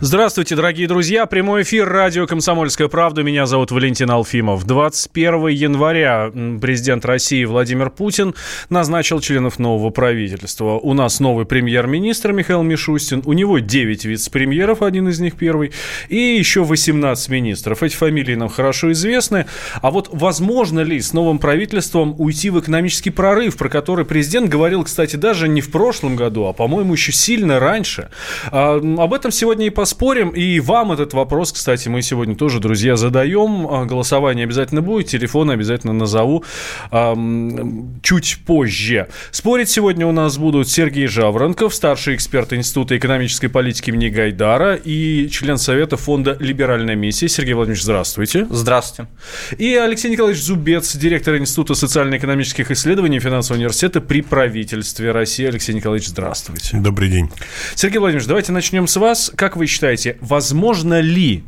Здравствуйте, 0.00 0.54
дорогие 0.54 0.86
друзья. 0.86 1.26
Прямой 1.26 1.62
эфир 1.62 1.88
радио 1.88 2.28
«Комсомольская 2.28 2.86
правда». 2.86 3.24
Меня 3.24 3.46
зовут 3.46 3.72
Валентин 3.72 4.08
Алфимов. 4.12 4.64
21 4.64 5.48
января 5.48 6.30
президент 6.62 7.04
России 7.04 7.44
Владимир 7.44 7.90
Путин 7.90 8.36
назначил 8.70 9.18
членов 9.18 9.58
нового 9.58 9.90
правительства. 9.90 10.78
У 10.78 10.94
нас 10.94 11.18
новый 11.18 11.46
премьер-министр 11.46 12.30
Михаил 12.30 12.62
Мишустин. 12.62 13.22
У 13.24 13.32
него 13.32 13.58
9 13.58 14.04
вице-премьеров, 14.04 14.82
один 14.82 15.08
из 15.08 15.18
них 15.18 15.34
первый. 15.34 15.72
И 16.08 16.16
еще 16.16 16.62
18 16.62 17.28
министров. 17.28 17.82
Эти 17.82 17.96
фамилии 17.96 18.36
нам 18.36 18.50
хорошо 18.50 18.92
известны. 18.92 19.46
А 19.82 19.90
вот 19.90 20.10
возможно 20.12 20.78
ли 20.78 21.00
с 21.00 21.12
новым 21.12 21.40
правительством 21.40 22.14
уйти 22.18 22.50
в 22.50 22.60
экономический 22.60 23.10
прорыв, 23.10 23.56
про 23.56 23.68
который 23.68 24.04
президент 24.04 24.48
говорил, 24.48 24.84
кстати, 24.84 25.16
даже 25.16 25.48
не 25.48 25.60
в 25.60 25.72
прошлом 25.72 26.14
году, 26.14 26.44
а, 26.44 26.52
по-моему, 26.52 26.92
еще 26.92 27.10
сильно 27.10 27.58
раньше. 27.58 28.10
А, 28.52 28.76
об 28.76 29.12
этом 29.12 29.32
сегодня 29.32 29.66
и 29.66 29.70
пос 29.70 29.87
поспорим. 29.88 30.28
И 30.30 30.60
вам 30.60 30.92
этот 30.92 31.14
вопрос, 31.14 31.50
кстати, 31.50 31.88
мы 31.88 32.02
сегодня 32.02 32.36
тоже, 32.36 32.60
друзья, 32.60 32.96
задаем. 32.96 33.66
А, 33.66 33.86
голосование 33.86 34.44
обязательно 34.44 34.82
будет, 34.82 35.06
телефон 35.06 35.50
обязательно 35.50 35.94
назову 35.94 36.44
эм, 36.90 37.98
чуть 38.02 38.40
позже. 38.44 39.08
Спорить 39.30 39.70
сегодня 39.70 40.06
у 40.06 40.12
нас 40.12 40.36
будут 40.36 40.68
Сергей 40.68 41.06
Жаворонков, 41.06 41.74
старший 41.74 42.16
эксперт 42.16 42.52
Института 42.52 42.98
экономической 42.98 43.48
политики 43.48 43.88
имени 43.88 44.10
Гайдара 44.10 44.74
и 44.74 45.30
член 45.30 45.56
Совета 45.56 45.96
фонда 45.96 46.36
«Либеральная 46.38 46.94
миссия». 46.94 47.26
Сергей 47.26 47.54
Владимирович, 47.54 47.84
здравствуйте. 47.84 48.46
Здравствуйте. 48.50 49.10
И 49.56 49.74
Алексей 49.74 50.10
Николаевич 50.10 50.42
Зубец, 50.42 50.94
директор 50.96 51.38
Института 51.38 51.74
социально-экономических 51.74 52.70
исследований 52.70 53.20
Финансового 53.20 53.58
университета 53.58 54.02
при 54.02 54.20
правительстве 54.20 55.12
России. 55.12 55.46
Алексей 55.46 55.72
Николаевич, 55.72 56.08
здравствуйте. 56.08 56.76
Добрый 56.76 57.08
день. 57.08 57.30
Сергей 57.74 57.98
Владимирович, 57.98 58.28
давайте 58.28 58.52
начнем 58.52 58.86
с 58.86 58.96
вас. 58.96 59.32
Как 59.34 59.56
вы 59.56 59.66
считаете, 59.66 59.77
считаете, 59.78 60.16
возможно 60.20 60.98
ли 60.98 61.44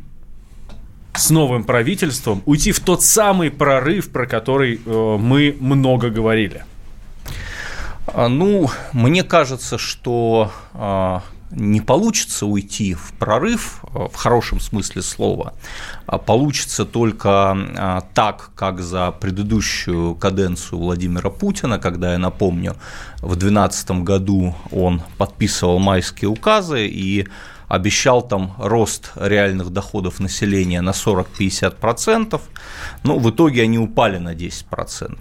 с 1.13 1.31
новым 1.31 1.65
правительством 1.65 2.41
уйти 2.45 2.71
в 2.71 2.79
тот 2.79 3.03
самый 3.03 3.51
прорыв, 3.51 4.09
про 4.09 4.25
который 4.25 4.79
э, 4.85 5.17
мы 5.19 5.53
много 5.59 6.09
говорили? 6.09 6.63
А, 8.07 8.29
ну, 8.29 8.69
мне 8.93 9.23
кажется, 9.23 9.77
что 9.77 10.49
э, 10.73 11.19
не 11.51 11.81
получится 11.81 12.45
уйти 12.45 12.93
в 12.93 13.11
прорыв 13.19 13.83
э, 13.83 14.07
в 14.09 14.15
хорошем 14.15 14.61
смысле 14.61 15.01
слова, 15.01 15.53
а 16.05 16.17
получится 16.17 16.85
только 16.85 18.05
так, 18.13 18.51
как 18.55 18.79
за 18.79 19.11
предыдущую 19.11 20.15
каденцию 20.15 20.79
Владимира 20.79 21.29
Путина, 21.29 21.79
когда, 21.79 22.13
я 22.13 22.17
напомню, 22.17 22.77
в 23.17 23.35
2012 23.35 23.91
году 24.05 24.55
он 24.71 25.01
подписывал 25.17 25.79
майские 25.79 26.29
указы 26.29 26.87
и 26.87 27.27
обещал 27.71 28.21
там 28.21 28.53
рост 28.57 29.11
реальных 29.15 29.69
доходов 29.69 30.19
населения 30.19 30.81
на 30.81 30.89
40-50%, 30.91 32.41
но 33.03 33.17
в 33.17 33.29
итоге 33.29 33.63
они 33.63 33.79
упали 33.79 34.17
на 34.17 34.33
10%. 34.35 35.17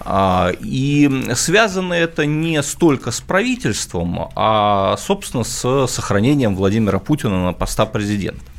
А, 0.00 0.52
и 0.58 1.10
связано 1.34 1.92
это 1.92 2.24
не 2.24 2.62
столько 2.62 3.10
с 3.10 3.20
правительством, 3.20 4.30
а, 4.34 4.96
собственно, 4.96 5.44
с 5.44 5.86
сохранением 5.86 6.56
Владимира 6.56 6.98
Путина 6.98 7.44
на 7.44 7.52
поста 7.52 7.84
президента. 7.84 8.55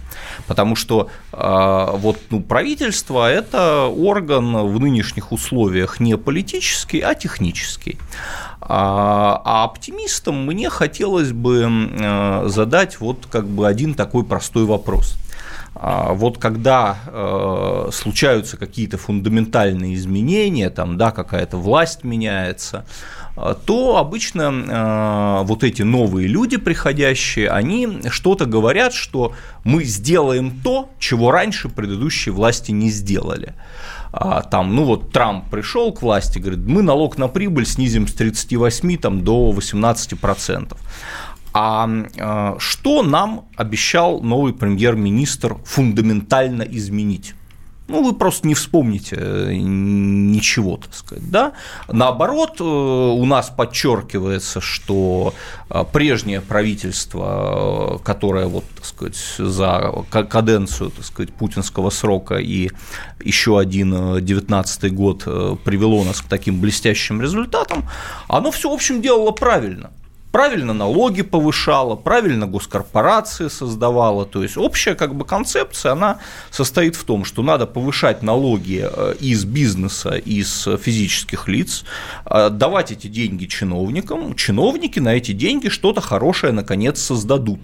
Потому 0.47 0.75
что 0.75 1.09
э, 1.33 1.87
вот, 1.93 2.17
ну, 2.29 2.41
правительство– 2.41 3.29
это 3.31 3.85
орган 3.85 4.67
в 4.67 4.79
нынешних 4.79 5.31
условиях 5.31 5.99
не 5.99 6.17
политический, 6.17 7.01
а 7.01 7.13
технический. 7.15 7.97
А, 8.61 9.41
а 9.43 9.63
оптимистам 9.65 10.45
мне 10.45 10.69
хотелось 10.69 11.31
бы 11.31 11.67
э, 11.67 12.43
задать 12.47 12.99
вот 12.99 13.27
как 13.29 13.47
бы 13.47 13.67
один 13.67 13.93
такой 13.93 14.23
простой 14.23 14.65
вопрос. 14.65 15.15
А, 15.75 16.13
вот 16.13 16.37
когда 16.39 16.97
случаются 17.91 18.57
какие-то 18.57 18.97
фундаментальные 18.97 19.93
изменения, 19.95 20.69
там, 20.69 20.97
да, 20.97 21.11
какая-то 21.11 21.57
власть 21.57 22.03
меняется, 22.03 22.85
то 23.65 23.97
обычно 23.97 25.41
э, 25.41 25.45
вот 25.45 25.63
эти 25.63 25.83
новые 25.83 26.27
люди 26.27 26.57
приходящие, 26.57 27.49
они 27.49 27.99
что-то 28.09 28.47
говорят, 28.47 28.93
что 28.93 29.33
мы 29.63 29.83
сделаем 29.83 30.59
то, 30.63 30.89
чего 30.97 31.29
раньше 31.29 31.69
предыдущие 31.69 32.33
власти 32.33 32.71
не 32.71 32.89
сделали. 32.89 33.53
А, 34.11 34.41
там, 34.41 34.75
ну 34.75 34.85
вот 34.85 35.11
Трамп 35.11 35.49
пришел 35.51 35.93
к 35.93 36.01
власти, 36.01 36.39
говорит, 36.39 36.65
мы 36.65 36.81
налог 36.81 37.19
на 37.19 37.27
прибыль 37.27 37.67
снизим 37.67 38.07
с 38.07 38.13
38 38.13 38.97
там, 38.97 39.23
до 39.23 39.51
18 39.51 40.19
процентов. 40.19 40.79
А 41.53 41.87
э, 41.87 42.55
что 42.59 43.03
нам 43.03 43.45
обещал 43.55 44.21
новый 44.21 44.53
премьер-министр 44.53 45.57
фундаментально 45.63 46.63
изменить? 46.63 47.35
Ну, 47.87 48.03
вы 48.03 48.13
просто 48.13 48.47
не 48.47 48.53
вспомните 48.53 49.15
э, 49.17 49.53
ничего, 49.53 50.77
так 50.77 50.93
сказать, 50.93 51.29
да. 51.29 51.53
Наоборот, 51.87 52.57
э, 52.59 52.63
у 52.63 53.25
нас 53.25 53.49
подчеркивается, 53.49 54.59
что 54.59 55.33
э, 55.69 55.83
прежнее 55.91 56.41
правительство, 56.41 58.01
которое 58.03 58.47
вот, 58.47 58.65
так 58.75 58.85
сказать, 58.85 59.17
за 59.37 59.93
каденцию, 60.09 60.91
так 60.91 61.05
сказать, 61.05 61.33
путинского 61.33 61.89
срока 61.89 62.35
и 62.35 62.71
еще 63.23 63.57
один 63.57 64.23
19 64.23 64.93
год 64.93 65.23
привело 65.63 66.03
нас 66.03 66.21
к 66.21 66.25
таким 66.25 66.59
блестящим 66.59 67.21
результатам, 67.21 67.85
оно 68.27 68.51
все, 68.51 68.69
в 68.69 68.73
общем, 68.73 69.01
делало 69.01 69.31
правильно 69.31 69.91
правильно 70.31 70.73
налоги 70.73 71.21
повышала, 71.21 71.95
правильно 71.95 72.47
госкорпорации 72.47 73.47
создавала. 73.47 74.25
То 74.25 74.43
есть 74.43 74.57
общая 74.57 74.95
как 74.95 75.15
бы 75.15 75.25
концепция, 75.25 75.93
она 75.93 76.19
состоит 76.51 76.95
в 76.95 77.03
том, 77.03 77.25
что 77.25 77.41
надо 77.41 77.65
повышать 77.65 78.23
налоги 78.23 78.87
э, 78.89 79.15
из 79.19 79.45
бизнеса, 79.45 80.11
из 80.11 80.67
физических 80.81 81.47
лиц, 81.47 81.83
э, 82.25 82.49
давать 82.49 82.91
эти 82.91 83.07
деньги 83.07 83.45
чиновникам, 83.45 84.35
чиновники 84.35 84.99
на 84.99 85.15
эти 85.15 85.31
деньги 85.31 85.69
что-то 85.69 86.01
хорошее 86.01 86.53
наконец 86.53 87.01
создадут 87.01 87.59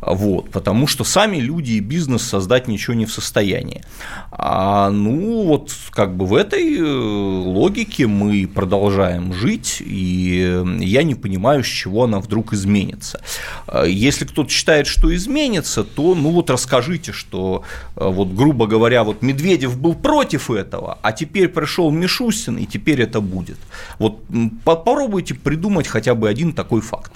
вот, 0.00 0.50
потому 0.50 0.86
что 0.86 1.04
сами 1.04 1.36
люди 1.36 1.72
и 1.72 1.80
бизнес 1.80 2.22
создать 2.22 2.68
ничего 2.68 2.94
не 2.94 3.04
в 3.04 3.12
состоянии. 3.12 3.82
А, 4.30 4.90
ну, 4.90 5.44
вот 5.44 5.72
как 5.90 6.16
бы 6.16 6.24
в 6.26 6.34
этой 6.34 6.78
э, 6.78 6.82
логике 6.82 8.06
мы 8.06 8.46
продолжаем 8.46 9.34
жить, 9.34 9.82
и 9.84 10.64
я 10.80 11.02
не 11.02 11.14
понимаю, 11.14 11.62
с 11.62 11.66
чего 11.66 12.04
она 12.04 12.20
вдруг 12.20 12.54
изменится. 12.54 13.20
А, 13.66 13.84
если 13.84 14.24
кто-то 14.24 14.48
считает, 14.48 14.86
что 14.86 15.14
изменится, 15.14 15.84
то, 15.84 16.14
ну, 16.14 16.30
вот 16.30 16.48
расскажите, 16.48 17.12
что, 17.12 17.64
э, 17.96 18.08
вот, 18.08 18.28
грубо 18.32 18.66
говоря, 18.66 19.04
вот 19.04 19.20
Медведев 19.22 19.78
был 19.78 19.94
против 19.94 20.50
этого, 20.50 20.98
а 21.02 21.12
теперь 21.12 21.48
пришел 21.48 21.90
Мишустин, 21.90 22.56
и 22.56 22.64
теперь 22.66 23.02
это 23.02 23.20
будет. 23.20 23.58
Вот 23.98 24.20
попробуйте 24.64 25.34
придумать 25.34 25.86
хотя 25.86 26.14
бы 26.14 26.28
один 26.28 26.52
такой 26.52 26.80
факт. 26.80 27.12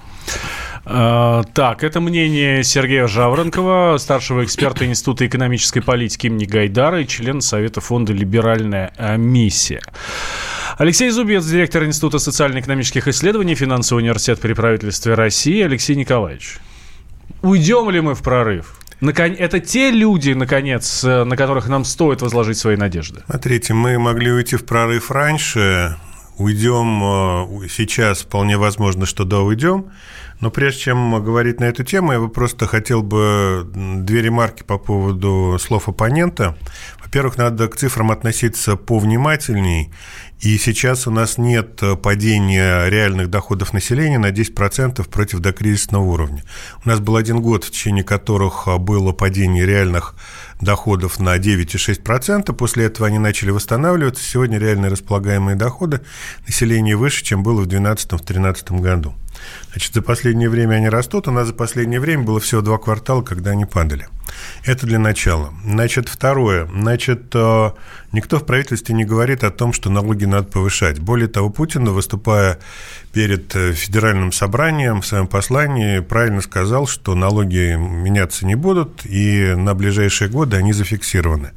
Э, 0.86 1.42
так, 1.54 1.82
это 1.82 2.00
мнение 2.00 2.62
Сергея 2.62 3.06
Жаворонкова, 3.06 3.96
старшего 3.98 4.44
эксперта 4.44 4.84
Института 4.84 5.26
экономической 5.26 5.80
политики 5.80 6.26
имени 6.26 6.44
Гайдара 6.44 7.00
и 7.00 7.06
член 7.06 7.40
Совета 7.40 7.80
фонда 7.80 8.12
«Либеральная 8.12 8.92
э, 8.96 9.16
миссия». 9.16 9.80
Алексей 10.76 11.10
Зубец, 11.10 11.44
директор 11.44 11.84
Института 11.84 12.18
социально-экономических 12.18 13.08
исследований 13.08 13.54
Финансового 13.54 14.02
университета 14.02 14.40
при 14.40 14.52
правительстве 14.54 15.14
России. 15.14 15.62
Алексей 15.62 15.96
Николаевич, 15.96 16.56
уйдем 17.42 17.90
ли 17.90 18.00
мы 18.00 18.14
в 18.14 18.22
прорыв? 18.22 18.78
Это 19.00 19.60
те 19.60 19.90
люди, 19.90 20.32
наконец, 20.32 21.04
э, 21.04 21.24
на 21.24 21.36
которых 21.36 21.68
нам 21.68 21.84
стоит 21.84 22.22
возложить 22.22 22.58
свои 22.58 22.76
надежды. 22.76 23.22
Смотрите, 23.26 23.72
мы 23.72 23.98
могли 23.98 24.30
уйти 24.32 24.56
в 24.56 24.64
прорыв 24.64 25.10
раньше, 25.10 25.96
уйдем 26.38 27.68
сейчас, 27.68 28.22
вполне 28.22 28.56
возможно, 28.56 29.06
что 29.06 29.24
да, 29.24 29.40
уйдем. 29.40 29.90
Но 30.40 30.50
прежде 30.50 30.80
чем 30.80 31.24
говорить 31.24 31.60
на 31.60 31.64
эту 31.64 31.84
тему, 31.84 32.12
я 32.12 32.20
бы 32.20 32.28
просто 32.28 32.66
хотел 32.66 33.02
бы 33.02 33.66
две 33.72 34.20
ремарки 34.20 34.62
по 34.62 34.78
поводу 34.78 35.56
слов 35.60 35.88
оппонента. 35.88 36.56
Во-первых, 37.02 37.38
надо 37.38 37.68
к 37.68 37.76
цифрам 37.76 38.10
относиться 38.10 38.76
повнимательней. 38.76 39.92
И 40.40 40.58
сейчас 40.58 41.06
у 41.06 41.10
нас 41.10 41.38
нет 41.38 41.80
падения 42.02 42.88
реальных 42.88 43.30
доходов 43.30 43.72
населения 43.72 44.18
на 44.18 44.30
10% 44.30 45.08
против 45.08 45.38
докризисного 45.38 46.02
уровня. 46.02 46.42
У 46.84 46.88
нас 46.88 46.98
был 47.00 47.16
один 47.16 47.40
год, 47.40 47.64
в 47.64 47.70
течение 47.70 48.04
которых 48.04 48.66
было 48.80 49.12
падение 49.12 49.64
реальных 49.64 50.14
доходов 50.14 50.14
на 50.60 51.36
9,6%. 51.36 52.52
После 52.54 52.86
этого 52.86 53.06
они 53.06 53.18
начали 53.18 53.50
восстанавливаться. 53.50 54.22
Сегодня 54.22 54.58
реальные 54.58 54.90
располагаемые 54.90 55.56
доходы 55.56 56.00
населения 56.46 56.96
выше, 56.96 57.24
чем 57.24 57.42
было 57.42 57.62
в 57.62 57.66
2012-2013 57.66 58.80
году. 58.80 59.14
Значит, 59.70 59.94
за 59.94 60.02
последнее 60.02 60.48
время 60.48 60.76
они 60.76 60.88
растут, 60.88 61.28
у 61.28 61.30
нас 61.30 61.48
за 61.48 61.54
последнее 61.54 62.00
время 62.00 62.22
было 62.22 62.40
всего 62.40 62.60
два 62.60 62.78
квартала, 62.78 63.22
когда 63.22 63.50
они 63.50 63.64
падали. 63.64 64.06
Это 64.64 64.86
для 64.86 64.98
начала. 64.98 65.52
Значит, 65.64 66.08
второе. 66.08 66.66
Значит, 66.66 67.34
э, 67.34 67.70
никто 68.14 68.38
в 68.38 68.46
правительстве 68.46 68.94
не 68.94 69.04
говорит 69.04 69.44
о 69.44 69.50
том, 69.50 69.72
что 69.72 69.90
налоги 69.90 70.24
надо 70.24 70.46
повышать. 70.46 70.98
Более 70.98 71.28
того, 71.28 71.50
Путин, 71.50 71.84
выступая 71.84 72.58
перед 73.12 73.54
э, 73.54 73.72
федеральным 73.72 74.32
собранием 74.32 75.02
в 75.02 75.06
своем 75.06 75.26
послании, 75.26 76.00
правильно 76.00 76.40
сказал, 76.40 76.86
что 76.86 77.14
налоги 77.14 77.76
меняться 77.76 78.46
не 78.46 78.54
будут, 78.54 79.04
и 79.04 79.54
на 79.56 79.74
ближайшие 79.74 80.30
годы 80.30 80.56
они 80.56 80.72
зафиксированы. 80.72 81.50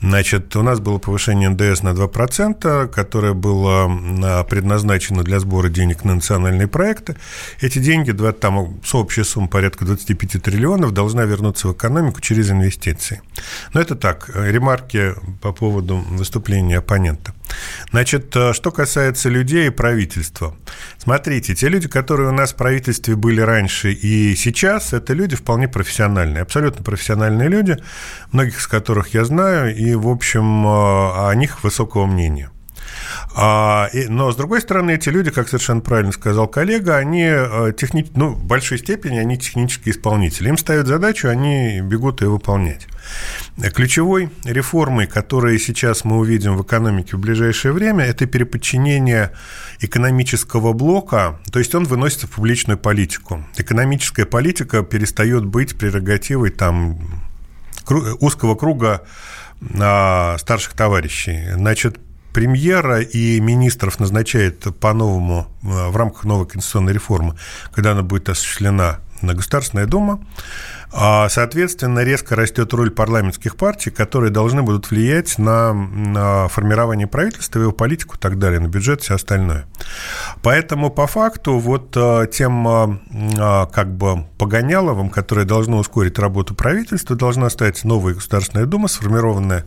Значит, 0.00 0.56
у 0.56 0.62
нас 0.62 0.80
было 0.80 0.98
повышение 0.98 1.48
НДС 1.48 1.82
на 1.82 1.90
2%, 1.90 2.88
которое 2.88 3.34
было 3.34 4.44
предназначено 4.44 5.22
для 5.22 5.38
сбора 5.38 5.68
денег 5.68 6.04
на 6.04 6.16
национальные 6.16 6.66
проекты. 6.66 7.16
Эти 7.60 7.78
деньги, 7.78 8.10
там 8.32 8.80
общая 8.92 9.24
сумма 9.24 9.46
порядка 9.46 9.84
25 9.84 10.42
триллионов, 10.42 10.92
должна 10.92 11.24
вернуться 11.24 11.68
в 11.68 11.72
экономику 11.72 12.20
через 12.20 12.50
инвестиции. 12.50 13.22
Но 13.72 13.80
это 13.80 13.94
так, 13.94 14.30
ремарки 14.34 15.14
по 15.40 15.52
поводу 15.52 15.96
выступления 15.96 16.78
оппонента. 16.78 17.34
Значит, 17.90 18.34
э, 18.36 18.52
что 18.52 18.70
касается 18.70 19.28
людей 19.28 19.66
и 19.66 19.70
правительства. 19.70 20.56
Смотрите, 20.98 21.54
те 21.54 21.68
люди, 21.68 21.88
которые 21.88 22.30
у 22.30 22.32
нас 22.32 22.52
в 22.52 22.56
правительстве 22.56 23.16
были 23.16 23.40
раньше 23.40 23.92
и 23.92 24.34
сейчас, 24.36 24.92
это 24.92 25.12
люди 25.12 25.36
вполне 25.36 25.68
профессиональные, 25.68 26.42
абсолютно 26.42 26.82
профессиональные 26.82 27.48
люди, 27.48 27.76
многих 28.30 28.58
из 28.58 28.66
которых 28.66 29.14
я 29.14 29.24
знаю, 29.24 29.74
и, 29.76 29.94
в 29.94 30.08
общем, 30.08 30.66
э, 30.66 31.28
о 31.28 31.34
них 31.34 31.62
высокого 31.62 32.06
мнения. 32.06 32.50
А, 33.34 33.88
и, 33.92 34.06
но, 34.08 34.30
с 34.30 34.36
другой 34.36 34.60
стороны, 34.60 34.92
эти 34.92 35.08
люди, 35.08 35.30
как 35.30 35.48
совершенно 35.48 35.80
правильно 35.80 36.12
сказал 36.12 36.48
коллега, 36.48 36.96
они 36.96 37.24
э, 37.24 37.72
техни... 37.76 38.06
ну, 38.14 38.30
в 38.30 38.44
большой 38.44 38.78
степени 38.78 39.18
они 39.18 39.38
технические 39.38 39.94
исполнители. 39.94 40.48
Им 40.48 40.58
ставят 40.58 40.86
задачу, 40.86 41.28
они 41.28 41.80
бегут 41.80 42.20
ее 42.20 42.28
выполнять. 42.28 42.86
Ключевой 43.74 44.30
реформой, 44.44 45.06
которую 45.06 45.58
сейчас 45.58 46.04
мы 46.04 46.18
увидим 46.18 46.56
в 46.56 46.62
экономике 46.62 47.16
в 47.16 47.20
ближайшее 47.20 47.72
время, 47.72 48.04
это 48.04 48.26
переподчинение 48.26 49.32
экономического 49.80 50.72
блока, 50.72 51.38
то 51.50 51.58
есть 51.58 51.74
он 51.74 51.84
выносится 51.84 52.26
в 52.26 52.30
публичную 52.30 52.78
политику. 52.78 53.44
Экономическая 53.56 54.26
политика 54.26 54.82
перестает 54.82 55.44
быть 55.44 55.76
прерогативой 55.76 56.50
там, 56.50 56.98
узкого 58.20 58.54
круга 58.54 59.02
а, 59.78 60.36
старших 60.38 60.74
товарищей. 60.74 61.52
Значит, 61.54 61.98
премьера 62.32 63.00
и 63.00 63.40
министров 63.40 64.00
назначает 64.00 64.66
по-новому 64.78 65.46
э, 65.62 65.88
в 65.88 65.96
рамках 65.96 66.24
новой 66.24 66.46
конституционной 66.46 66.94
реформы, 66.94 67.36
когда 67.72 67.92
она 67.92 68.02
будет 68.02 68.28
осуществлена 68.28 69.00
на 69.20 69.34
Государственная 69.34 69.86
Дума. 69.86 70.24
А, 70.94 71.28
соответственно, 71.30 72.00
резко 72.00 72.36
растет 72.36 72.72
роль 72.74 72.90
парламентских 72.90 73.56
партий, 73.56 73.90
которые 73.90 74.30
должны 74.30 74.62
будут 74.62 74.90
влиять 74.90 75.38
на, 75.38 75.72
на 75.72 76.48
формирование 76.48 77.06
правительства, 77.06 77.60
его 77.60 77.72
политику 77.72 78.16
и 78.16 78.18
так 78.18 78.38
далее, 78.38 78.60
на 78.60 78.68
бюджет 78.68 79.00
и 79.00 79.02
все 79.02 79.14
остальное. 79.14 79.64
Поэтому, 80.42 80.90
по 80.90 81.06
факту, 81.06 81.58
вот 81.58 81.94
а, 81.96 82.26
тем 82.26 82.68
а, 82.68 83.66
как 83.72 83.96
бы 83.96 84.26
погоняловым, 84.36 85.08
которое 85.08 85.46
должно 85.46 85.78
ускорить 85.78 86.18
работу 86.18 86.54
правительства, 86.54 87.16
должна 87.16 87.48
стать 87.48 87.82
новая 87.84 88.14
Государственная 88.14 88.66
Дума, 88.66 88.88
сформированная 88.88 89.64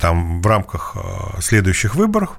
там, 0.00 0.40
в 0.40 0.46
рамках 0.46 0.96
следующих 1.40 1.96
выборов, 1.96 2.30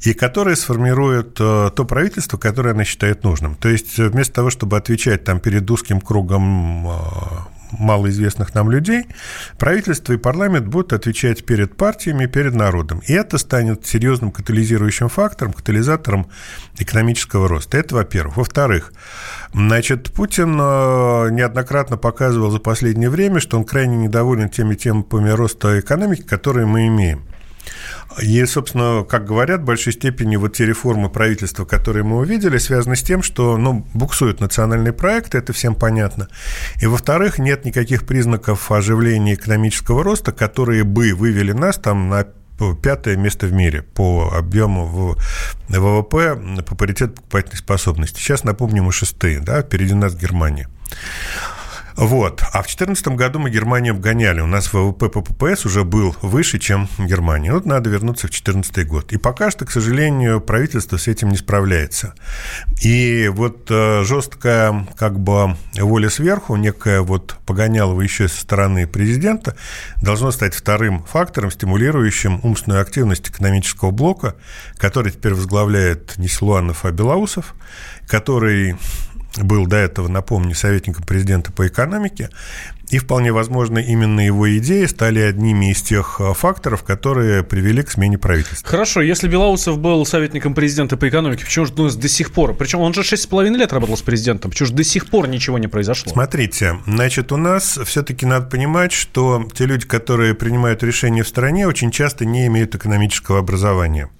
и 0.00 0.14
которая 0.14 0.56
сформирует 0.56 1.34
то 1.34 1.86
правительство, 1.88 2.38
которое 2.38 2.70
она 2.70 2.84
считает 2.84 3.24
нужным. 3.24 3.56
То 3.56 3.68
есть 3.68 3.98
вместо 3.98 4.34
того, 4.34 4.50
чтобы 4.50 4.76
отвечать 4.76 5.24
там 5.24 5.40
перед 5.40 5.70
узким 5.70 6.00
кругом 6.00 7.41
малоизвестных 7.72 8.54
нам 8.54 8.70
людей, 8.70 9.06
правительство 9.58 10.12
и 10.12 10.16
парламент 10.16 10.66
будут 10.66 10.92
отвечать 10.92 11.44
перед 11.44 11.76
партиями, 11.76 12.26
перед 12.26 12.54
народом. 12.54 13.02
И 13.06 13.12
это 13.12 13.38
станет 13.38 13.86
серьезным 13.86 14.30
катализирующим 14.30 15.08
фактором, 15.08 15.52
катализатором 15.52 16.28
экономического 16.78 17.48
роста. 17.48 17.78
Это, 17.78 17.94
во-первых. 17.94 18.36
Во-вторых, 18.36 18.92
значит, 19.54 20.12
Путин 20.12 20.58
э, 20.60 21.30
неоднократно 21.30 21.96
показывал 21.96 22.50
за 22.50 22.58
последнее 22.58 23.10
время, 23.10 23.40
что 23.40 23.58
он 23.58 23.64
крайне 23.64 23.96
недоволен 23.96 24.48
теми 24.48 24.74
темпами 24.74 25.30
роста 25.30 25.80
экономики, 25.80 26.22
которые 26.22 26.66
мы 26.66 26.86
имеем. 26.88 27.22
И, 28.20 28.44
собственно, 28.44 29.04
как 29.08 29.24
говорят, 29.24 29.60
в 29.60 29.64
большей 29.64 29.92
степени 29.92 30.36
вот 30.36 30.54
те 30.54 30.66
реформы 30.66 31.08
правительства, 31.08 31.64
которые 31.64 32.04
мы 32.04 32.18
увидели, 32.18 32.58
связаны 32.58 32.96
с 32.96 33.02
тем, 33.02 33.22
что 33.22 33.56
ну, 33.56 33.86
буксуют 33.94 34.40
национальные 34.40 34.92
проекты, 34.92 35.38
это 35.38 35.52
всем 35.52 35.74
понятно. 35.74 36.28
И, 36.80 36.86
во-вторых, 36.86 37.38
нет 37.38 37.64
никаких 37.64 38.04
признаков 38.06 38.70
оживления 38.70 39.34
экономического 39.34 40.02
роста, 40.04 40.32
которые 40.32 40.84
бы 40.84 41.14
вывели 41.14 41.52
нас 41.52 41.78
там 41.78 42.08
на 42.08 42.26
пятое 42.82 43.16
место 43.16 43.46
в 43.46 43.52
мире 43.52 43.82
по 43.82 44.32
объему 44.36 45.16
ВВП 45.68 46.62
по 46.64 46.74
паритету 46.76 47.14
покупательной 47.14 47.58
способности. 47.58 48.20
Сейчас, 48.20 48.44
напомню, 48.44 48.82
мы 48.82 48.92
шестые, 48.92 49.40
да, 49.40 49.62
впереди 49.62 49.94
нас 49.94 50.14
Германия. 50.14 50.68
Вот. 51.96 52.42
А 52.52 52.62
в 52.62 52.66
2014 52.66 53.08
году 53.08 53.38
мы 53.38 53.50
Германию 53.50 53.94
обгоняли. 53.94 54.40
У 54.40 54.46
нас 54.46 54.72
ВВП 54.72 55.08
по 55.08 55.20
ППС 55.20 55.66
уже 55.66 55.84
был 55.84 56.16
выше, 56.22 56.58
чем 56.58 56.88
Германия. 56.98 57.52
Вот 57.52 57.66
надо 57.66 57.90
вернуться 57.90 58.26
в 58.26 58.30
2014 58.30 58.86
год. 58.86 59.12
И 59.12 59.18
пока 59.18 59.50
что, 59.50 59.64
к 59.64 59.70
сожалению, 59.70 60.40
правительство 60.40 60.96
с 60.96 61.08
этим 61.08 61.28
не 61.28 61.36
справляется. 61.36 62.14
И 62.82 63.28
вот 63.32 63.70
э, 63.70 64.04
жесткая 64.04 64.86
как 64.96 65.18
бы 65.18 65.56
воля 65.74 66.10
сверху, 66.10 66.56
некая 66.56 67.00
вот 67.02 67.36
погонялова 67.46 68.00
еще 68.00 68.28
со 68.28 68.40
стороны 68.40 68.86
президента, 68.86 69.56
должно 70.00 70.30
стать 70.30 70.54
вторым 70.54 71.04
фактором, 71.04 71.50
стимулирующим 71.50 72.40
умственную 72.42 72.80
активность 72.80 73.28
экономического 73.28 73.90
блока, 73.90 74.36
который 74.76 75.12
теперь 75.12 75.34
возглавляет 75.34 76.18
не 76.18 76.28
Силуанов, 76.28 76.84
а 76.84 76.90
Белоусов, 76.90 77.54
который 78.06 78.76
был 79.40 79.66
до 79.66 79.76
этого, 79.76 80.08
напомню, 80.08 80.54
советником 80.54 81.04
президента 81.04 81.52
по 81.52 81.66
экономике, 81.66 82.30
и 82.92 82.98
вполне 82.98 83.32
возможно, 83.32 83.78
именно 83.78 84.20
его 84.20 84.54
идеи 84.58 84.84
стали 84.84 85.20
одними 85.20 85.72
из 85.72 85.80
тех 85.80 86.20
э, 86.20 86.34
факторов, 86.34 86.82
которые 86.82 87.42
привели 87.42 87.82
к 87.82 87.90
смене 87.90 88.18
правительства. 88.18 88.68
Хорошо, 88.68 89.00
если 89.00 89.28
Белоусов 89.28 89.78
был 89.78 90.04
советником 90.04 90.54
президента 90.54 90.98
по 90.98 91.08
экономике, 91.08 91.44
почему 91.46 91.64
же 91.64 91.72
ну, 91.74 91.88
до 91.88 92.08
сих 92.08 92.32
пор? 92.32 92.54
Причем 92.54 92.80
он 92.80 92.92
же 92.92 93.00
6,5 93.00 93.56
лет 93.56 93.72
работал 93.72 93.96
с 93.96 94.02
президентом, 94.02 94.50
почему 94.50 94.66
же 94.66 94.74
до 94.74 94.84
сих 94.84 95.06
пор 95.06 95.26
ничего 95.26 95.58
не 95.58 95.68
произошло? 95.68 96.12
Смотрите, 96.12 96.80
значит, 96.86 97.32
у 97.32 97.38
нас 97.38 97.78
все-таки 97.86 98.26
надо 98.26 98.46
понимать, 98.46 98.92
что 98.92 99.48
те 99.54 99.64
люди, 99.64 99.86
которые 99.86 100.34
принимают 100.34 100.82
решения 100.82 101.22
в 101.22 101.28
стране, 101.28 101.66
очень 101.66 101.90
часто 101.90 102.26
не 102.26 102.46
имеют 102.46 102.74
экономического 102.74 103.38
образования. 103.38 104.10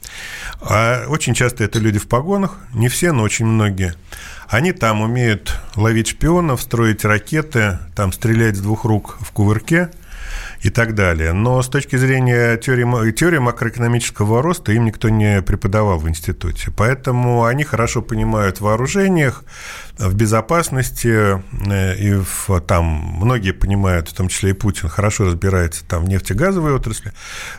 А 0.63 1.05
очень 1.09 1.35
часто 1.35 1.63
это 1.65 1.79
люди 1.79 1.99
в 1.99 2.09
погонах, 2.09 2.57
не 2.73 2.89
все, 2.89 3.13
но 3.13 3.23
очень 3.23 3.45
многие. 3.45 3.95
Они 4.53 4.73
там 4.73 5.01
умеют 5.01 5.59
ловить 5.77 6.09
шпионов, 6.09 6.61
строить 6.61 7.07
ракеты, 7.07 7.79
там 7.97 8.13
стрелять 8.13 8.57
с 8.57 8.61
двух 8.61 8.85
рук 8.85 9.17
в 9.23 9.33
кувырке 9.33 9.89
и 10.61 10.69
так 10.69 10.95
далее. 10.95 11.33
Но 11.33 11.63
с 11.63 11.69
точки 11.69 11.97
зрения 11.97 12.59
теории, 12.59 13.13
теории 13.13 13.39
макроэкономического 13.39 14.43
роста 14.43 14.73
им 14.73 14.85
никто 14.85 15.09
не 15.09 15.41
преподавал 15.41 15.99
в 15.99 16.07
институте. 16.07 16.71
Поэтому 16.77 17.47
они 17.47 17.65
хорошо 17.65 18.03
понимают 18.03 18.59
в 18.59 18.65
вооружениях, 18.65 19.43
в 19.97 20.15
безопасности, 20.15 21.41
э, 21.71 21.97
и 21.97 22.13
в, 22.13 22.61
там 22.61 22.85
многие 22.85 23.53
понимают, 23.53 24.11
в 24.11 24.15
том 24.15 24.29
числе 24.29 24.51
и 24.51 24.53
Путин, 24.53 24.91
хорошо 24.91 25.25
разбирается 25.25 25.83
там 25.87 26.05
в 26.05 26.09
нефтегазовой 26.11 26.75
отрасли, 26.75 27.13